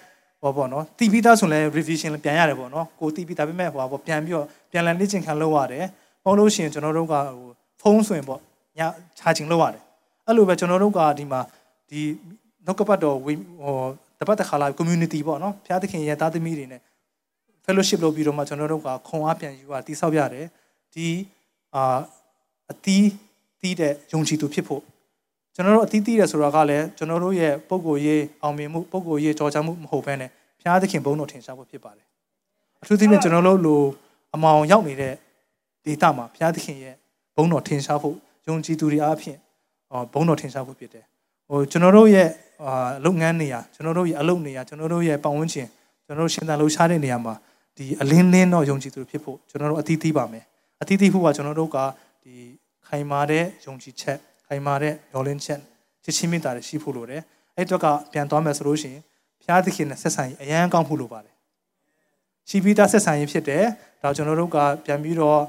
[0.41, 5.85] ဟောပေါ့နော်တီးပြီးသားဆိုရင်လည်း revision ပြန်ရတယ်ပေါ့နော်ကိုတီးပြီးဒါပေမဲ့ဟောပေါ့ပြန်ပြီးတော့ပြန်လည်လေ့ကျင့်ခံလုပ်ရတယ်
[6.23, 8.39] ပေါ့လို့ရှိရင်ကျွန်တော်တို့ကဟိုဖုန်းဆိုရင်ပေါ့
[8.79, 8.81] ည
[9.19, 9.83] ချာချင်လုပ်ရတယ်
[10.25, 11.41] အဲ့လိုပဲကျွန်တော်တို့ကဒီမှာ
[11.89, 12.01] ဒီ
[12.65, 13.35] နှုတ်ကပတ်တော်ဟို
[14.19, 16.81] တပတ်တစ်ခါလာ community ပေါ့နော်ဘုရားသခင်ရဲ့သားသမီးတွေနဲ့
[17.65, 20.45] fellowship လုပ်ပြီးတော့မှကျွန်တော်တို့ကခွန်အားပြန်ယူရတိဆောက်ရတယ်
[20.93, 21.07] ဒီ
[21.75, 21.99] အာ
[22.71, 23.07] အတီး
[23.61, 24.81] တီးတဲ့ယုံကြည်သူဖြစ်ဖို့
[25.55, 32.05] ကျွန်တော်တို့အတီးတီးတယ်ဆိုတာကလည်းကျွန်တော်တို့ရဲ့ပုံကိုယ်ရေးအောင်မြင်မှုပုံကိုယ်ရေးကြော်ကြမှုမဟုတ်ဘဲနဲ့ဘုရားသခင်ဘုန်းတော်ထင်ရှားဖို့ဖြစ်ပါတယ်
[32.81, 33.81] အထူးသဖြင့်ကျွန်တော်တို့လို
[34.35, 35.13] အမောင်ရောက်နေတဲ့
[35.85, 36.95] ဒေတာမှာဘုရားသခင်ရဲ့
[37.35, 38.15] ဘုန်းတော်ထင်ရှားဖို့
[38.47, 39.37] ယုံကြည်သူတွေအားဖြင့်
[40.13, 41.05] ဘုန်းတော်ထင်ရှားဖို့ဖြစ်တယ်
[41.49, 42.29] ဟိုကျွန်တော်တို့ရဲ့
[42.63, 45.67] အာလုပ်ငန်းနေရာကျွန်တော်တို့ရဲ့အလုပ်နေရာကျွန်တော်တို့ရဲ့ပတ်ဝန်းကျင်
[46.05, 47.33] ကျွန်တော်တို့ရှင်သန်လှူရှားတဲ့နေရာမှာ
[47.77, 50.45] ဒီအလင်းလင်းတော့ယုံကြည်သူဖြစ်ဖို့ကျွန်တော်တို့အသီးသီးပါမယ်
[50.81, 51.77] အသီးသီးဖို့ကကျွန်တော်တို့က
[52.23, 52.33] ဒီ
[52.87, 55.59] ခိုင်မာတဲ့ယုံကြည်ချက်ခိုင်မာတဲ့မျှော်လင့်ချက်
[56.03, 57.21] ချစ်ချင်းမေတ္တာတွေရှိဖို့လိုတယ်
[57.55, 59.03] အဲ့အတွက်ကပြန်သွားမယ်ဆိုလို့ရှိရင်
[59.41, 61.33] ဘုရားသခင်နဲ့ဆက်ဆံရေးအရန်ကောင်းဖို့လိုပါတယ်
[62.49, 63.63] ရှိပြီးသားဆက်ဆံရေးဖြစ်တယ်
[64.01, 65.39] ဒါကျွန်တော်တို့ကပြန်ပြီးတော့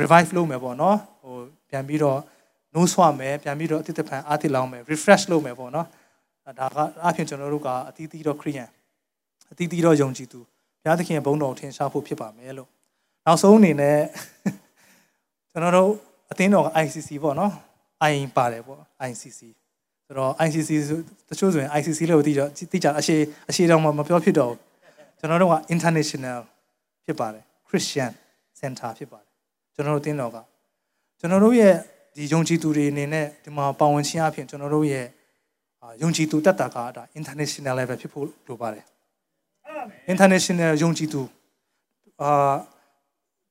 [0.00, 1.36] revive လုပ်မယ်ပေါ့နော်ဟို
[1.70, 2.20] ပြန်ပြီးတော့
[2.74, 5.86] နိုးဆွမယ်ပြန်ပြီးတော့အတိတ်ဖန်အားတိလောင်းမယ် refresh လုပ်မယ်ပေါ့နော်
[6.58, 8.68] ဒါကအဖြစ်ကျွန်တော်တို့ကအတီးတီးတော့ခရိယန်
[9.52, 10.40] အတီးတီးတော့ယုံကြည်သူ
[10.82, 12.68] ဘုရားသခင်ရဲ့ဘုန်းတော်ထင်ရှားဖို့ဖြစ်ပါမယ်လို့
[13.26, 13.98] နောက်ဆုံးအနေနဲ့
[15.50, 15.90] ကျွန်တော်တို့
[16.30, 17.52] အသင်းတော်က ICC ပေါ့နော်
[18.12, 19.40] I ပါတယ်ပေါ့ ICC
[20.06, 20.70] ဆိုတော့ ICC
[21.28, 23.16] တချို့ဆိုရင် ICC လို့သိကြသိကြအရှိ
[23.50, 24.54] အရှိတော့မပြောဖြစ်တော့
[25.18, 26.40] ကျွန်တော်တို့က international
[27.04, 28.12] ဖြစ်ပါတယ် Christian
[28.60, 29.28] Center ဖြစ်ပါတယ်
[29.74, 30.38] ကျွန်တော်တို့အသင်းတော်က
[31.20, 31.74] ကျွန်တော်တို့ရဲ့
[32.16, 35.06] ဒီယုံကြည်သူတွေအနေနဲ့ဒီမှာပါဝင်ခြင်းအပြင်ကျွန်တော်တို့ရဲ့
[36.02, 38.84] ယုံကြည်သူတက်တာကဒါ international level ဖြစ်ဖို့လိုပါတယ်
[40.12, 41.22] international ယုံကြည်သူ
[42.20, 42.54] အာ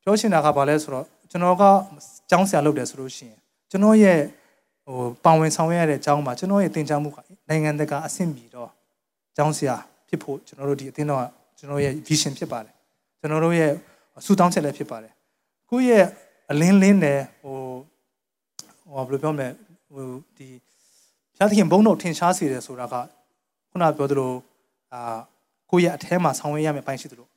[0.04, 1.64] ပြောချင်တာကဘာလဲဆိုတော့ကျွန်တော်က
[2.30, 3.40] ကျောင်းဆရာလုပ်တယ်ဆိုလို့ရှိရင်
[3.72, 4.20] ကျွန်တော်ရဲ့
[4.86, 7.18] ဟိုပါဝင်ဆောင်ရွက်ရတဲ့ကျောင်းမှာကျွန်တော်ရဲ့သင်ကြားမှုက
[7.50, 8.70] နိုင်ငံတကာအဆင့်ပြီးတော့
[9.36, 9.76] ကျောင်းဆရာ
[10.08, 11.22] ဖြစ်ဖို့ကျွန်တော်တို့ဒီအသင်းတော်
[11.58, 12.74] ကျွန်တော်ရဲ့ vision ဖြစ်ပါတယ်
[13.20, 13.72] ကျွန်တော်တို့ရဲ့
[14.26, 15.14] ဆူတောင်းချက်လည်းဖြစ်ပါတယ်
[15.70, 16.06] ကိုယ့်ရဲ့
[16.52, 17.58] အလင်းလင်းနဲ့ဟို
[18.92, 19.48] ဟိုဘယ်လိုပြောမလဲ
[19.94, 20.06] ဟို
[20.38, 20.48] ဒီ
[21.38, 22.96] ဘုရားသခင်ဘုန်းတော်ထင်ရှားစေတယ်ဆိုတာက
[23.70, 24.32] ခုနပြောသလို
[24.94, 25.20] အာ
[25.72, 27.28] ကိုယ့်ရဲ့အထဲမှာဆောင်ရွက်ရမယ့်ပိုင်းရှိသလို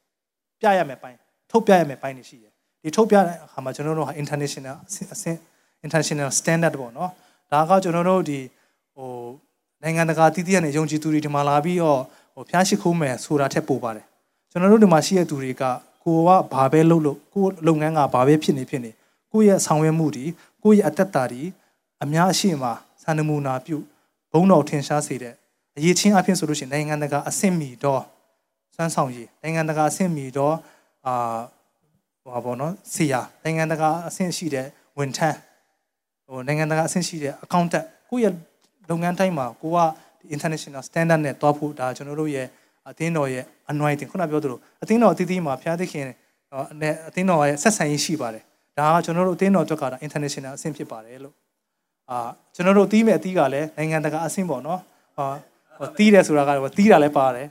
[0.60, 1.16] ပြရမယ့်ပိုင်း
[1.50, 2.52] ထုတ်ပြရမယ့်ပိုင်းတွေရှိတယ်
[2.82, 4.76] ဒီထုတ်ပြတဲ့အခါမှာကျွန်တော်တို့ဟာ international
[5.14, 5.38] အဆင့်
[5.86, 7.10] international standard ပေါ့နော်
[7.52, 8.38] ဒါကကျွန်တော်တို့ဒီ
[8.94, 9.08] ဟို
[9.82, 12.00] နိုင်ငံတကာတည်တည်ရနေယုံကြည်သူတွေဒီမှာလာပြီးတော့
[12.34, 14.06] ဟိုဖျားရှိခိုးမယ်ဆိုတာထက်ပိုပါတယ်
[14.50, 15.62] ကျွန်တော်တို့ဒီမှာရှိတဲ့သူတွေက
[16.04, 18.90] ကိုကဘာပဲလုပ်လို့ကိုလုပ်ငန်းကဘာပဲဖြစ်နေဖြစ်နေ
[19.32, 20.26] ကိုယ့်ရဲ့ဆောင်ရွက်မှုတွေ
[20.62, 21.42] ကိုယ့်ရဲ့အသက်တာတွေ
[22.02, 22.64] အများအရှိမ
[23.02, 23.76] စံနမူနာပြု
[24.32, 25.34] ဘုံတော်ထင်ရှားစေတဲ့
[25.76, 28.02] အရေးချင်းအဖြစ်ဆိုလို့ရှိရင်နိုင်ငံတကာအဆင့်မီတော့
[28.74, 30.54] စွမ်းဆောင်ရည်နိုင်ငံတကာအဆင့်မီတော့
[31.06, 31.14] အာ
[32.22, 34.66] ဟိုပါဘောနော်ဆီယာနိုင်ငံတကာအဆင့်ရှိတဲ့
[34.98, 35.38] ဝန်ထမ်း
[36.26, 38.34] ဟိုနိုင်ငံတကာအဆင့်ရှိတဲ့ accountant ကိုယ့်ရဲ့
[38.90, 39.78] လုပ်ငန်းတိုင်းမှာကိုက
[40.18, 42.46] ဒီ international standard နဲ့တွားဖို့ဒါကျွန်တော်တို့ရဲ့
[42.88, 46.06] အသင်းတော်ရဲ့အနွိုင်းတင်ခုနပြောသလိုအသင်းတော်အသီးသီးမှာဖျားသခင်
[46.80, 48.44] နဲ့အသင်းတော်ရဲ့ဆက်ဆံရေးရှိပါတယ်
[48.78, 51.34] ဒါကကျွန်တော်တို့အသင်းတော်အတွက်ကဒါ international အဆင့်ဖြစ်ပါတယ်လို့
[52.10, 52.18] အာ
[52.54, 54.80] ကျွန်တော်တို့တီးမဲ့အသီးကလည်းနိုင်ငံတကာအဆင့်ပေါ့နော်
[55.16, 55.26] ဟာ
[55.78, 57.46] ဟိုတီးတယ်ဆိုတာကတော့တီးတာလည်းပါတယ်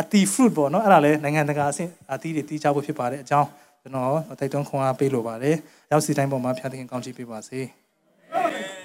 [0.00, 3.48] အတီ fruit ပေါ့နော်အဲ့ဒါလည်းနိုင်ငံတကာအဆင့်အသီးတွေတီးကြဖို့ဖြစ်ပါတယ်အကြောင်း
[3.82, 4.10] ကျွန်တော်
[4.40, 5.56] တိုက်တွန်းခွန်အားပေးလိုပါတယ်
[5.92, 7.60] ရောက်စီတိုင်းပေါ်မှာဖျားသခင်ကောင်းချီးပေးပါစေ။